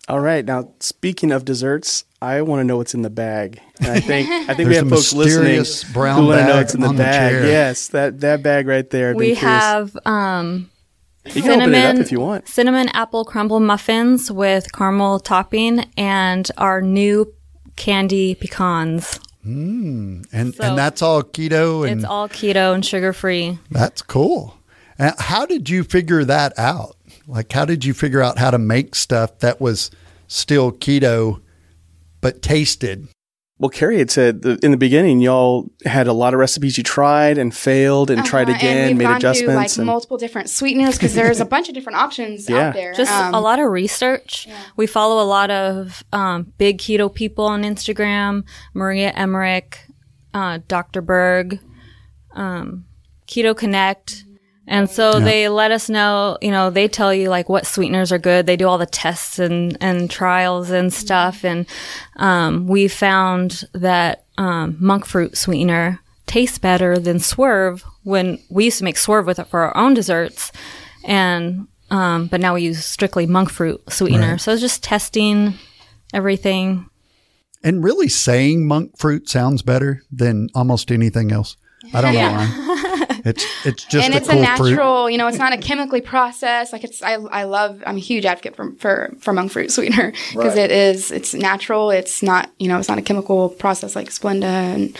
All 0.07 0.19
right. 0.19 0.43
Now, 0.43 0.71
speaking 0.79 1.31
of 1.31 1.45
desserts, 1.45 2.05
I 2.25 2.41
want 2.41 2.59
to 2.61 2.63
know 2.63 2.77
what's 2.77 2.93
in 2.93 3.01
the 3.01 3.09
bag. 3.09 3.61
And 3.79 3.91
I 3.91 3.99
think 3.99 4.29
I 4.49 4.53
think 4.53 4.69
we 4.69 4.75
have 4.75 4.89
folks 4.89 5.13
listening 5.13 5.43
mysterious 5.59 5.83
brown 5.83 6.21
who 6.23 6.27
want 6.27 6.39
to 6.41 6.47
know 6.47 6.55
what's 6.57 6.73
in 6.73 6.81
the 6.81 6.88
on 6.88 6.95
the 6.95 7.03
bag. 7.03 7.33
yes, 7.45 7.89
that 7.89 8.21
that 8.21 8.41
bag 8.43 8.67
right 8.67 8.89
there. 8.89 9.11
I've 9.11 9.15
we 9.15 9.35
have 9.35 9.97
um, 10.05 10.69
You 11.25 11.41
can 11.41 11.61
open 11.61 11.73
it 11.75 11.85
up 11.85 11.95
if 11.97 12.11
you 12.11 12.19
want. 12.19 12.47
cinnamon 12.47 12.89
apple 12.89 13.25
crumble 13.25 13.59
muffins 13.59 14.31
with 14.31 14.71
caramel 14.73 15.19
topping 15.19 15.85
and 15.97 16.49
our 16.57 16.81
new 16.81 17.33
candy 17.75 18.35
pecans. 18.35 19.19
And, 19.43 20.25
So- 20.55 20.63
and 20.63 20.77
that's 20.77 21.01
all 21.01 21.21
keto 21.21 21.88
and 21.88 21.99
It's 22.01 22.09
all 22.09 22.27
keto 22.29 22.73
and 22.73 22.83
sugar 22.85 23.13
free. 23.13 23.59
That's 23.69 24.01
cool. 24.01 24.57
Uh, 24.97 25.11
How 25.19 25.45
did 25.45 25.69
you 25.69 25.83
figure 25.83 26.23
that 26.25 26.57
out? 26.57 26.95
Like, 27.27 27.51
how 27.51 27.65
did 27.65 27.83
you 27.83 27.93
figure 27.93 28.21
out 28.21 28.38
how 28.38 28.49
to 28.51 28.57
make 28.57 28.95
stuff 28.95 29.39
that 29.39 29.59
was 29.59 29.91
still 30.27 30.71
keto 30.71 31.41
but 32.33 32.41
tasted? 32.41 33.07
Well, 33.57 33.69
Kari 33.69 33.99
had 33.99 34.11
said 34.11 34.41
that 34.41 34.61
in 34.65 34.71
the 34.71 34.77
beginning, 34.77 35.21
y'all 35.21 35.69
had 35.85 36.07
a 36.07 36.13
lot 36.13 36.33
of 36.33 36.41
recipes 36.41 36.77
you 36.77 36.83
tried 36.83 37.38
and 37.38 37.55
failed 37.55 38.09
and 38.11 38.25
tried 38.25 38.49
Uh-huh, 38.49 38.57
again, 38.57 38.77
and 38.79 38.88
we've 38.89 38.97
made 38.97 39.03
gone 39.05 39.15
adjustments. 39.15 39.45
through 39.45 39.55
like 39.55 39.77
and, 39.77 39.85
multiple 39.85 40.17
different 40.17 40.49
sweeteners 40.49 40.95
because 40.97 41.13
there's 41.13 41.39
a 41.39 41.45
bunch 41.45 41.69
of 41.69 41.73
different 41.73 41.97
options 41.97 42.49
Yeah. 42.49 42.67
out 42.67 42.73
there. 42.73 42.93
Just 42.93 43.13
Um, 43.13 43.33
a 43.33 43.39
lot 43.39 43.59
of 43.59 43.71
research. 43.71 44.49
We 44.75 44.88
follow 44.88 45.23
a 45.23 45.27
lot 45.38 45.51
of 45.51 46.03
um, 46.11 46.51
big 46.57 46.79
keto 46.79 47.13
people 47.13 47.45
on 47.45 47.63
Instagram 47.63 48.43
Maria 48.73 49.11
Emmerich, 49.11 49.79
uh, 50.33 50.59
Dr. 50.67 51.01
Berg, 51.01 51.59
um, 52.35 52.83
Keto 53.25 53.55
Connect. 53.55 54.24
And 54.67 54.89
so 54.89 55.19
they 55.19 55.47
let 55.47 55.71
us 55.71 55.89
know, 55.89 56.38
you 56.41 56.49
know, 56.49 56.69
they 56.69 56.88
tell 56.88 57.13
you 57.13 57.30
like 57.30 57.49
what 57.49 57.67
sweeteners 57.67 58.12
are 58.12 58.17
good. 58.17 58.47
They 58.47 58.58
do 58.58 58.67
all 58.67 58.78
the 58.80 58.86
tests 58.86 59.38
and, 59.38 59.78
and 59.80 60.10
trials 60.10 60.71
and 60.71 60.91
stuff. 60.91 61.45
And, 61.45 61.67
um, 62.15 62.65
we 62.67 62.88
found 62.88 63.65
that, 63.73 64.25
um, 64.38 64.78
monk 64.80 65.06
fruit 65.06 65.38
sweetener 65.38 65.99
tastes 66.25 66.58
better 66.58 66.97
than 66.97 67.19
swerve 67.19 67.84
when 68.04 68.39
we 68.49 68.65
used 68.65 68.80
to 68.80 68.84
make 68.84 68.97
swerve 68.97 69.28
with 69.28 69.38
it 69.38 69.47
for 69.47 69.62
our 69.62 69.78
own 69.78 69.93
desserts. 69.93 70.51
And, 71.04 71.67
um, 71.91 72.25
but 72.28 72.41
now 72.41 72.56
we 72.56 72.63
use 72.63 72.84
strictly 72.84 73.28
monk 73.28 73.51
fruit 73.51 73.82
sweetener. 73.89 74.39
So 74.39 74.51
it's 74.51 74.62
just 74.62 74.84
testing 74.84 75.54
everything. 76.13 76.89
And 77.63 77.84
really 77.84 78.10
saying 78.10 78.67
monk 78.67 78.97
fruit 78.97 79.30
sounds 79.30 79.62
better 79.62 80.01
than 80.12 80.49
almost 80.56 80.91
anything 80.91 81.32
else. 81.32 81.56
I 81.93 82.01
don't 82.01 82.13
know 82.15 82.19
why. 82.32 82.82
It's 83.25 83.43
it's 83.65 83.83
just 83.85 84.05
and 84.05 84.13
a 84.13 84.17
it's 84.17 84.27
cool 84.27 84.38
a 84.38 84.41
natural, 84.41 85.03
fruit. 85.05 85.13
you 85.13 85.17
know, 85.17 85.27
it's 85.27 85.39
not 85.39 85.51
a 85.51 85.57
chemically 85.57 86.01
processed. 86.01 86.71
Like 86.71 86.83
it's, 86.83 87.01
I, 87.01 87.13
I 87.13 87.43
love, 87.45 87.81
I'm 87.88 87.97
a 87.97 87.99
huge 87.99 88.23
advocate 88.23 88.55
for, 88.55 88.71
for, 88.73 89.13
for 89.19 89.33
monk 89.33 89.51
fruit 89.51 89.71
sweetener 89.71 90.13
because 90.31 90.55
it 90.55 90.71
is, 90.71 91.11
it's 91.11 91.33
natural. 91.33 91.89
It's 91.89 92.21
not, 92.21 92.51
you 92.59 92.67
know, 92.67 92.77
it's 92.77 92.88
not 92.88 92.99
a 92.99 93.01
chemical 93.01 93.49
process 93.49 93.95
like 93.95 94.09
Splenda 94.09 94.43
and, 94.43 94.97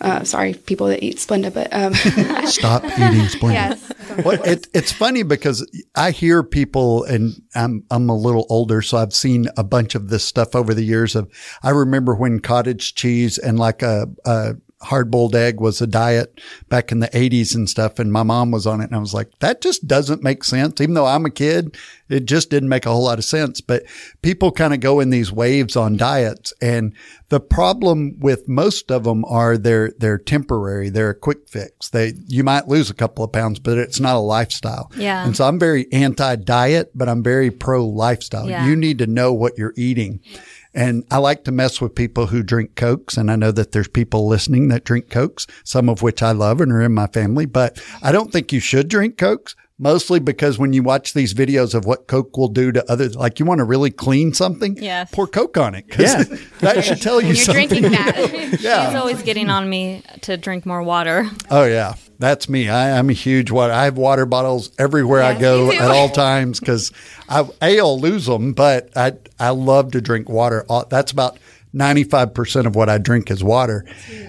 uh, 0.00 0.24
sorry, 0.24 0.54
people 0.54 0.86
that 0.86 1.04
eat 1.04 1.18
Splenda, 1.18 1.52
but, 1.52 1.68
um, 1.72 1.92
Stop 2.46 2.82
eating 2.84 3.26
Splenda. 3.26 3.52
yes. 3.52 3.92
Well, 4.24 4.42
it, 4.42 4.66
it's 4.72 4.90
funny 4.90 5.22
because 5.22 5.66
I 5.94 6.10
hear 6.10 6.42
people, 6.42 7.04
and 7.04 7.42
I'm 7.54 7.84
I'm 7.90 8.08
a 8.08 8.16
little 8.16 8.46
older, 8.48 8.82
so 8.82 8.98
I've 8.98 9.14
seen 9.14 9.46
a 9.56 9.62
bunch 9.62 9.94
of 9.94 10.08
this 10.08 10.24
stuff 10.24 10.56
over 10.56 10.74
the 10.74 10.82
years. 10.82 11.14
Of 11.14 11.30
I 11.62 11.70
remember 11.70 12.14
when 12.14 12.40
cottage 12.40 12.94
cheese 12.94 13.38
and 13.38 13.58
like 13.58 13.82
a, 13.82 14.08
a 14.24 14.56
hard 14.82 15.10
boiled 15.10 15.36
egg 15.36 15.60
was 15.60 15.80
a 15.80 15.86
diet 15.86 16.40
back 16.68 16.90
in 16.90 17.00
the 17.00 17.08
80s 17.08 17.54
and 17.54 17.68
stuff, 17.68 17.98
and 17.98 18.12
my 18.12 18.22
mom 18.22 18.50
was 18.50 18.66
on 18.66 18.80
it, 18.80 18.84
and 18.84 18.96
I 18.96 18.98
was 18.98 19.12
like, 19.12 19.28
that 19.40 19.60
just 19.60 19.86
doesn't 19.86 20.22
make 20.22 20.42
sense. 20.42 20.80
Even 20.80 20.94
though 20.94 21.06
I'm 21.06 21.26
a 21.26 21.30
kid, 21.30 21.76
it 22.08 22.24
just 22.24 22.50
didn't 22.50 22.70
make 22.70 22.86
a 22.86 22.90
whole 22.90 23.04
lot 23.04 23.18
of 23.18 23.24
sense. 23.24 23.60
But 23.60 23.84
people 24.22 24.50
kind 24.50 24.72
of 24.72 24.80
go 24.80 25.00
in 25.00 25.10
these 25.10 25.30
waves 25.30 25.76
on 25.76 25.96
diets, 25.96 26.52
and 26.62 26.94
the 27.28 27.40
problem 27.40 28.18
with 28.18 28.48
most 28.48 28.90
of 28.90 29.04
them 29.04 29.24
are 29.26 29.56
they're 29.58 29.92
they're 29.98 30.18
temporary. 30.18 30.88
They're 30.88 31.10
a 31.10 31.14
quick 31.14 31.48
fix. 31.48 31.88
They 31.90 32.14
you 32.26 32.42
might 32.42 32.68
lose 32.68 32.90
a 32.90 32.94
couple 32.94 33.22
of 33.22 33.32
pounds, 33.32 33.58
but 33.58 33.78
it's 33.78 34.00
not 34.00 34.16
a 34.16 34.20
lifestyle. 34.20 34.90
Yeah. 34.96 35.24
And 35.24 35.36
so 35.36 35.46
I'm 35.46 35.58
very 35.58 35.90
anti 35.92 36.36
diet, 36.36 36.90
but 36.94 37.08
I'm 37.08 37.22
very 37.22 37.50
pro 37.50 37.86
lifestyle. 37.86 38.48
Yeah. 38.48 38.66
You 38.66 38.76
need 38.76 38.98
to 38.98 39.06
know 39.06 39.32
what 39.32 39.58
you're 39.58 39.74
eating. 39.76 40.20
And 40.74 41.04
I 41.10 41.18
like 41.18 41.44
to 41.44 41.52
mess 41.52 41.80
with 41.80 41.94
people 41.94 42.26
who 42.28 42.42
drink 42.42 42.76
Cokes. 42.76 43.16
And 43.16 43.30
I 43.30 43.36
know 43.36 43.50
that 43.50 43.72
there's 43.72 43.88
people 43.88 44.28
listening 44.28 44.68
that 44.68 44.84
drink 44.84 45.10
Cokes, 45.10 45.46
some 45.64 45.88
of 45.88 46.00
which 46.02 46.22
I 46.22 46.30
love 46.32 46.60
and 46.60 46.70
are 46.72 46.80
in 46.80 46.94
my 46.94 47.08
family, 47.08 47.44
but 47.46 47.82
I 48.02 48.12
don't 48.12 48.32
think 48.32 48.52
you 48.52 48.60
should 48.60 48.88
drink 48.88 49.18
Cokes. 49.18 49.56
Mostly 49.82 50.20
because 50.20 50.58
when 50.58 50.74
you 50.74 50.82
watch 50.82 51.14
these 51.14 51.32
videos 51.32 51.74
of 51.74 51.86
what 51.86 52.06
Coke 52.06 52.36
will 52.36 52.48
do 52.48 52.70
to 52.70 52.84
others, 52.92 53.16
like 53.16 53.40
you 53.40 53.46
want 53.46 53.60
to 53.60 53.64
really 53.64 53.90
clean 53.90 54.34
something, 54.34 54.76
Yes. 54.76 55.08
pour 55.10 55.26
Coke 55.26 55.56
on 55.56 55.74
it. 55.74 55.88
'cause 55.88 56.00
Yeah. 56.30 56.36
that 56.60 56.84
should 56.84 57.00
tell 57.00 57.18
you 57.18 57.28
you're 57.28 57.36
something. 57.36 57.66
drinking 57.68 57.92
that. 57.92 58.30
He's 58.30 58.60
yeah. 58.62 58.92
always 58.98 59.22
getting 59.22 59.48
on 59.48 59.70
me 59.70 60.02
to 60.20 60.36
drink 60.36 60.66
more 60.66 60.82
water. 60.82 61.26
Oh 61.50 61.64
yeah, 61.64 61.94
that's 62.20 62.50
me. 62.50 62.68
I, 62.68 62.98
I'm 62.98 63.08
a 63.08 63.14
huge 63.14 63.50
water. 63.50 63.72
I 63.72 63.84
have 63.84 63.96
water 63.96 64.26
bottles 64.26 64.70
everywhere 64.78 65.22
I 65.22 65.38
go 65.38 65.72
at 65.72 65.90
all 65.90 66.08
times 66.10 66.60
because 66.60 66.92
I 67.28 67.48
a 67.62 67.80
will 67.80 67.98
lose 67.98 68.26
them, 68.26 68.52
but 68.52 68.90
I 68.94 69.14
I 69.38 69.50
love 69.50 69.92
to 69.92 70.00
drink 70.00 70.28
water. 70.28 70.64
Uh, 70.68 70.84
that's 70.84 71.10
about 71.10 71.38
ninety 71.72 72.04
five 72.04 72.34
percent 72.34 72.66
of 72.66 72.76
what 72.76 72.90
I 72.90 72.98
drink 72.98 73.30
is 73.30 73.42
water, 73.42 73.86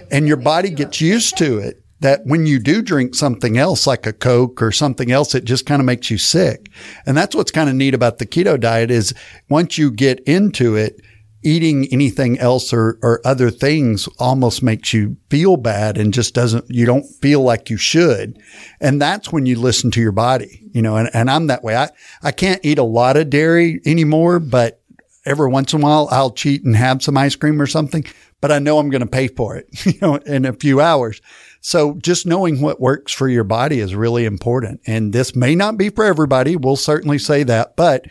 and 0.09 0.25
your 0.25 0.37
body 0.37 0.69
gets 0.69 1.01
used 1.01 1.37
to 1.37 1.59
it. 1.59 1.83
That 1.99 2.21
when 2.25 2.47
you 2.47 2.57
do 2.57 2.81
drink 2.81 3.13
something 3.13 3.59
else 3.59 3.85
like 3.85 4.07
a 4.07 4.13
Coke 4.13 4.59
or 4.59 4.71
something 4.71 5.11
else, 5.11 5.35
it 5.35 5.43
just 5.43 5.67
kind 5.67 5.79
of 5.79 5.85
makes 5.85 6.09
you 6.09 6.17
sick. 6.17 6.71
And 7.05 7.15
that's 7.15 7.35
what's 7.35 7.51
kind 7.51 7.69
of 7.69 7.75
neat 7.75 7.93
about 7.93 8.17
the 8.17 8.25
keto 8.25 8.59
diet 8.59 8.89
is 8.89 9.13
once 9.49 9.77
you 9.77 9.91
get 9.91 10.19
into 10.21 10.75
it, 10.75 10.99
eating 11.43 11.87
anything 11.91 12.37
else 12.39 12.71
or, 12.71 12.99
or 13.01 13.19
other 13.25 13.49
things 13.49 14.07
almost 14.19 14.61
makes 14.61 14.93
you 14.93 15.17
feel 15.29 15.57
bad 15.57 15.97
and 15.97 16.13
just 16.13 16.33
doesn't, 16.33 16.65
you 16.69 16.85
don't 16.85 17.03
feel 17.21 17.41
like 17.41 17.69
you 17.69 17.77
should. 17.77 18.39
And 18.79 19.01
that's 19.01 19.31
when 19.31 19.45
you 19.45 19.59
listen 19.59 19.91
to 19.91 20.01
your 20.01 20.11
body, 20.11 20.63
you 20.71 20.81
know, 20.81 20.97
and, 20.97 21.09
and 21.13 21.29
I'm 21.29 21.47
that 21.47 21.63
way. 21.63 21.75
I, 21.75 21.89
I 22.21 22.31
can't 22.31 22.63
eat 22.63 22.77
a 22.77 22.83
lot 22.83 23.17
of 23.17 23.29
dairy 23.29 23.81
anymore, 23.85 24.39
but 24.39 24.81
every 25.25 25.49
once 25.49 25.73
in 25.73 25.81
a 25.81 25.83
while 25.83 26.07
I'll 26.11 26.31
cheat 26.31 26.63
and 26.63 26.75
have 26.75 27.01
some 27.01 27.17
ice 27.17 27.35
cream 27.35 27.61
or 27.61 27.67
something, 27.67 28.05
but 28.39 28.51
I 28.51 28.59
know 28.59 28.77
I'm 28.77 28.89
going 28.89 29.01
to 29.01 29.07
pay 29.07 29.27
for 29.27 29.55
it, 29.55 29.67
you 29.85 29.93
know, 30.01 30.15
in 30.15 30.45
a 30.45 30.53
few 30.53 30.79
hours. 30.79 31.21
So 31.61 31.93
just 31.95 32.25
knowing 32.25 32.61
what 32.61 32.81
works 32.81 33.11
for 33.11 33.29
your 33.29 33.43
body 33.43 33.79
is 33.79 33.95
really 33.95 34.25
important. 34.25 34.81
And 34.87 35.13
this 35.13 35.35
may 35.35 35.53
not 35.55 35.77
be 35.77 35.89
for 35.89 36.03
everybody. 36.03 36.55
We'll 36.55 36.75
certainly 36.75 37.19
say 37.19 37.43
that, 37.43 37.75
but 37.75 38.05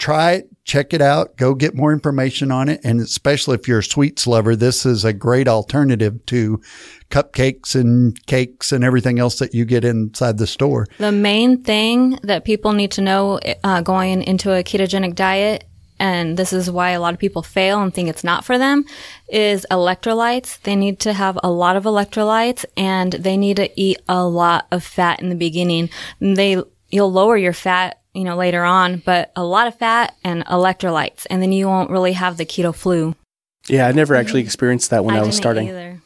try 0.00 0.32
it, 0.32 0.48
check 0.64 0.92
it 0.92 1.02
out, 1.02 1.36
go 1.36 1.54
get 1.54 1.74
more 1.74 1.92
information 1.92 2.50
on 2.50 2.68
it. 2.68 2.80
And 2.82 3.00
especially 3.00 3.54
if 3.54 3.68
you're 3.68 3.80
a 3.80 3.84
sweets 3.84 4.26
lover, 4.26 4.56
this 4.56 4.86
is 4.86 5.04
a 5.04 5.12
great 5.12 5.46
alternative 5.46 6.24
to 6.26 6.60
cupcakes 7.10 7.74
and 7.74 8.24
cakes 8.26 8.72
and 8.72 8.82
everything 8.82 9.18
else 9.18 9.38
that 9.38 9.54
you 9.54 9.64
get 9.64 9.84
inside 9.84 10.38
the 10.38 10.46
store. 10.46 10.86
The 10.98 11.12
main 11.12 11.62
thing 11.62 12.18
that 12.22 12.44
people 12.44 12.72
need 12.72 12.90
to 12.92 13.02
know 13.02 13.38
uh, 13.62 13.82
going 13.82 14.22
into 14.22 14.52
a 14.52 14.64
ketogenic 14.64 15.14
diet, 15.14 15.64
and 15.98 16.36
this 16.38 16.54
is 16.54 16.70
why 16.70 16.90
a 16.90 17.00
lot 17.00 17.12
of 17.12 17.20
people 17.20 17.42
fail 17.42 17.82
and 17.82 17.92
think 17.92 18.08
it's 18.08 18.24
not 18.24 18.44
for 18.44 18.56
them, 18.56 18.86
is 19.28 19.66
electrolytes. 19.70 20.60
They 20.62 20.76
need 20.76 20.98
to 21.00 21.12
have 21.12 21.38
a 21.42 21.50
lot 21.50 21.76
of 21.76 21.84
electrolytes 21.84 22.64
and 22.74 23.12
they 23.12 23.36
need 23.36 23.56
to 23.56 23.70
eat 23.78 24.00
a 24.08 24.24
lot 24.24 24.66
of 24.72 24.82
fat 24.82 25.20
in 25.20 25.28
the 25.28 25.34
beginning. 25.34 25.90
They, 26.20 26.62
you'll 26.88 27.12
lower 27.12 27.36
your 27.36 27.52
fat 27.52 27.99
you 28.14 28.24
know, 28.24 28.36
later 28.36 28.64
on, 28.64 29.02
but 29.04 29.32
a 29.36 29.44
lot 29.44 29.66
of 29.66 29.76
fat 29.76 30.16
and 30.24 30.44
electrolytes, 30.46 31.26
and 31.30 31.42
then 31.42 31.52
you 31.52 31.66
won't 31.68 31.90
really 31.90 32.12
have 32.12 32.36
the 32.36 32.44
keto 32.44 32.74
flu. 32.74 33.14
Yeah, 33.68 33.86
I 33.86 33.92
never 33.92 34.14
actually 34.14 34.40
mm-hmm. 34.42 34.48
experienced 34.48 34.90
that 34.90 35.04
when 35.04 35.14
I, 35.14 35.20
I 35.20 35.26
was 35.26 35.36
starting. 35.36 35.68
Either. 35.68 36.00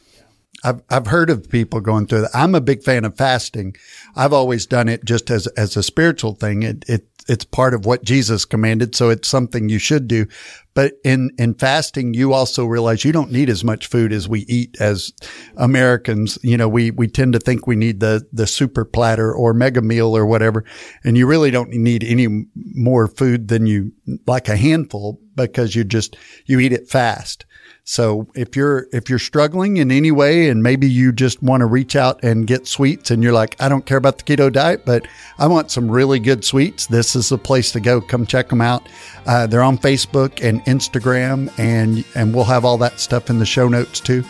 I've 0.63 0.81
I've 0.89 1.07
heard 1.07 1.29
of 1.29 1.49
people 1.49 1.79
going 1.79 2.07
through 2.07 2.21
that. 2.21 2.31
I'm 2.33 2.55
a 2.55 2.61
big 2.61 2.83
fan 2.83 3.05
of 3.05 3.15
fasting. 3.15 3.75
I've 4.15 4.33
always 4.33 4.65
done 4.65 4.89
it 4.89 5.05
just 5.05 5.29
as 5.29 5.47
as 5.47 5.77
a 5.77 5.83
spiritual 5.83 6.33
thing. 6.33 6.63
It 6.63 6.85
it 6.87 7.07
it's 7.27 7.45
part 7.45 7.73
of 7.73 7.85
what 7.85 8.03
Jesus 8.03 8.45
commanded, 8.45 8.95
so 8.95 9.09
it's 9.09 9.27
something 9.27 9.69
you 9.69 9.79
should 9.79 10.07
do. 10.07 10.27
But 10.73 10.93
in 11.03 11.31
in 11.37 11.53
fasting, 11.55 12.13
you 12.13 12.33
also 12.33 12.65
realize 12.65 13.05
you 13.05 13.13
don't 13.13 13.31
need 13.31 13.49
as 13.49 13.63
much 13.63 13.87
food 13.87 14.11
as 14.11 14.27
we 14.27 14.41
eat 14.41 14.75
as 14.79 15.13
Americans. 15.55 16.37
You 16.43 16.57
know, 16.57 16.67
we 16.67 16.91
we 16.91 17.07
tend 17.07 17.33
to 17.33 17.39
think 17.39 17.65
we 17.65 17.75
need 17.75 17.99
the 17.99 18.27
the 18.33 18.45
super 18.45 18.85
platter 18.85 19.33
or 19.33 19.53
mega 19.53 19.81
meal 19.81 20.15
or 20.15 20.25
whatever, 20.25 20.65
and 21.03 21.17
you 21.17 21.27
really 21.27 21.49
don't 21.49 21.69
need 21.69 22.03
any 22.03 22.45
more 22.55 23.07
food 23.07 23.47
than 23.47 23.65
you 23.65 23.93
like 24.27 24.49
a 24.49 24.57
handful 24.57 25.19
because 25.35 25.75
you 25.75 25.83
just 25.83 26.17
you 26.45 26.59
eat 26.59 26.73
it 26.73 26.89
fast. 26.89 27.45
So 27.87 28.27
if 28.33 28.55
you're, 28.55 28.87
if 28.91 29.11
you're 29.11 29.19
struggling 29.19 29.77
in 29.77 29.91
any 29.91 30.11
way 30.11 30.49
and 30.49 30.63
maybe 30.63 30.89
you 30.89 31.11
just 31.11 31.43
want 31.43 31.61
to 31.61 31.67
reach 31.67 31.95
out 31.95 32.23
and 32.23 32.47
get 32.47 32.65
sweets 32.65 33.11
and 33.11 33.21
you're 33.21 33.31
like, 33.31 33.55
I 33.59 33.69
don't 33.69 33.85
care 33.85 33.99
about 33.99 34.17
the 34.17 34.23
keto 34.23 34.51
diet, 34.51 34.87
but 34.87 35.07
I 35.37 35.45
want 35.45 35.69
some 35.69 35.89
really 35.89 36.19
good 36.19 36.43
sweets. 36.43 36.87
This 36.87 37.15
is 37.15 37.29
the 37.29 37.37
place 37.37 37.71
to 37.73 37.79
go. 37.79 38.01
Come 38.01 38.25
check 38.25 38.49
them 38.49 38.59
out. 38.59 38.89
Uh, 39.27 39.45
they're 39.45 39.61
on 39.61 39.77
Facebook 39.77 40.43
and 40.43 40.61
Instagram 40.65 41.53
and, 41.59 42.03
and 42.15 42.33
we'll 42.33 42.43
have 42.45 42.65
all 42.65 42.79
that 42.79 42.99
stuff 42.99 43.29
in 43.29 43.37
the 43.37 43.45
show 43.45 43.67
notes 43.67 43.99
too. 43.99 44.23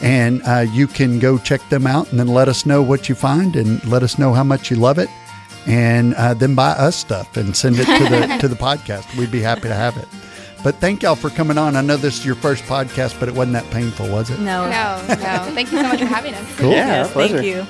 And 0.00 0.40
uh, 0.46 0.64
you 0.72 0.86
can 0.86 1.18
go 1.18 1.36
check 1.36 1.60
them 1.68 1.86
out 1.86 2.10
and 2.10 2.18
then 2.18 2.28
let 2.28 2.48
us 2.48 2.64
know 2.64 2.80
what 2.80 3.10
you 3.10 3.14
find 3.14 3.56
and 3.56 3.84
let 3.84 4.02
us 4.02 4.18
know 4.18 4.32
how 4.32 4.42
much 4.42 4.70
you 4.70 4.78
love 4.78 4.98
it 4.98 5.10
and 5.66 6.14
uh, 6.14 6.32
then 6.32 6.54
buy 6.54 6.70
us 6.70 6.96
stuff 6.96 7.36
and 7.36 7.54
send 7.54 7.76
it 7.78 7.84
to 7.84 8.04
the 8.08 8.38
to 8.40 8.48
the 8.48 8.56
podcast. 8.56 9.16
We'd 9.16 9.30
be 9.30 9.40
happy 9.40 9.68
to 9.68 9.74
have 9.74 9.96
it. 9.98 10.08
But 10.62 10.76
thank 10.76 11.02
y'all 11.02 11.16
for 11.16 11.28
coming 11.30 11.58
on. 11.58 11.74
I 11.76 11.80
know 11.80 11.96
this 11.96 12.18
is 12.18 12.26
your 12.26 12.36
first 12.36 12.62
podcast, 12.64 13.18
but 13.18 13.28
it 13.28 13.34
wasn't 13.34 13.54
that 13.54 13.68
painful, 13.72 14.08
was 14.08 14.30
it? 14.30 14.38
No. 14.38 14.64
No, 14.70 14.96
no. 15.08 15.14
Thank 15.54 15.72
you 15.72 15.78
so 15.78 15.88
much 15.88 15.98
for 15.98 16.04
having 16.06 16.34
us. 16.34 16.56
Cool. 16.56 16.70
Yeah, 16.70 16.86
Yes, 16.86 17.06
our 17.08 17.12
pleasure. 17.12 17.38
thank 17.38 17.46
you. 17.48 17.66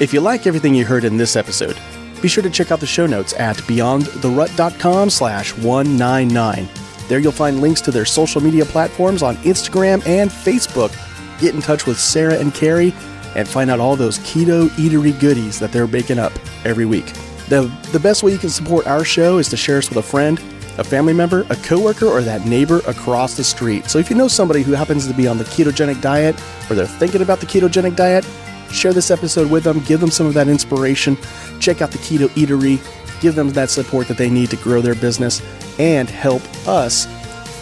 If 0.00 0.12
you 0.12 0.20
like 0.20 0.46
everything 0.46 0.74
you 0.74 0.84
heard 0.84 1.04
in 1.04 1.16
this 1.16 1.34
episode, 1.34 1.78
be 2.20 2.28
sure 2.28 2.42
to 2.42 2.50
check 2.50 2.70
out 2.70 2.80
the 2.80 2.86
show 2.86 3.06
notes 3.06 3.32
at 3.34 3.56
beyondtherut.com 3.58 5.08
slash 5.10 5.56
199. 5.58 6.68
There 7.08 7.18
you'll 7.18 7.32
find 7.32 7.60
links 7.60 7.80
to 7.82 7.90
their 7.90 8.04
social 8.04 8.40
media 8.42 8.64
platforms 8.64 9.22
on 9.22 9.36
Instagram 9.38 10.06
and 10.06 10.30
Facebook. 10.30 10.92
Get 11.40 11.54
in 11.54 11.60
touch 11.62 11.86
with 11.86 11.98
Sarah 11.98 12.38
and 12.38 12.54
Kari 12.54 12.92
and 13.36 13.48
find 13.48 13.70
out 13.70 13.80
all 13.80 13.96
those 13.96 14.18
keto 14.20 14.68
eatery 14.70 15.18
goodies 15.20 15.58
that 15.58 15.72
they're 15.72 15.86
baking 15.86 16.18
up 16.18 16.32
every 16.64 16.86
week. 16.86 17.06
The, 17.48 17.70
the 17.92 18.00
best 18.00 18.22
way 18.22 18.32
you 18.32 18.38
can 18.38 18.48
support 18.50 18.86
our 18.86 19.04
show 19.04 19.38
is 19.38 19.48
to 19.50 19.56
share 19.56 19.78
us 19.78 19.88
with 19.88 19.98
a 19.98 20.02
friend, 20.02 20.40
a 20.78 20.84
family 20.84 21.12
member, 21.12 21.46
a 21.50 21.56
coworker, 21.56 22.06
or 22.06 22.22
that 22.22 22.46
neighbor 22.46 22.80
across 22.86 23.36
the 23.36 23.44
street. 23.44 23.86
So 23.86 23.98
if 23.98 24.10
you 24.10 24.16
know 24.16 24.28
somebody 24.28 24.62
who 24.62 24.72
happens 24.72 25.06
to 25.06 25.14
be 25.14 25.28
on 25.28 25.38
the 25.38 25.44
ketogenic 25.44 26.00
diet 26.00 26.40
or 26.70 26.76
they're 26.76 26.86
thinking 26.86 27.22
about 27.22 27.40
the 27.40 27.46
ketogenic 27.46 27.96
diet, 27.96 28.26
share 28.70 28.92
this 28.92 29.10
episode 29.10 29.50
with 29.50 29.64
them, 29.64 29.80
give 29.80 30.00
them 30.00 30.10
some 30.10 30.26
of 30.26 30.34
that 30.34 30.48
inspiration, 30.48 31.16
check 31.60 31.80
out 31.80 31.90
the 31.90 31.98
Keto 31.98 32.28
Eatery, 32.30 32.80
give 33.20 33.34
them 33.34 33.50
that 33.50 33.70
support 33.70 34.08
that 34.08 34.16
they 34.16 34.28
need 34.28 34.50
to 34.50 34.56
grow 34.56 34.80
their 34.80 34.94
business 34.94 35.40
and 35.78 36.10
help 36.10 36.42
us 36.66 37.06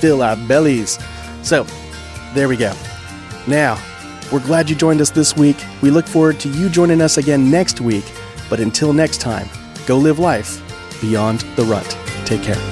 fill 0.00 0.22
our 0.22 0.36
bellies. 0.48 0.98
So, 1.42 1.66
there 2.34 2.48
we 2.48 2.56
go. 2.56 2.72
Now, 3.46 3.80
we're 4.32 4.40
glad 4.40 4.70
you 4.70 4.76
joined 4.76 5.02
us 5.02 5.10
this 5.10 5.36
week. 5.36 5.62
We 5.82 5.90
look 5.90 6.06
forward 6.06 6.40
to 6.40 6.48
you 6.48 6.70
joining 6.70 7.02
us 7.02 7.18
again 7.18 7.50
next 7.50 7.80
week. 7.80 8.04
But 8.48 8.60
until 8.60 8.92
next 8.92 9.20
time, 9.20 9.48
go 9.86 9.98
live 9.98 10.18
life 10.18 10.60
beyond 11.00 11.40
the 11.56 11.64
rut. 11.64 11.96
Take 12.24 12.42
care. 12.42 12.71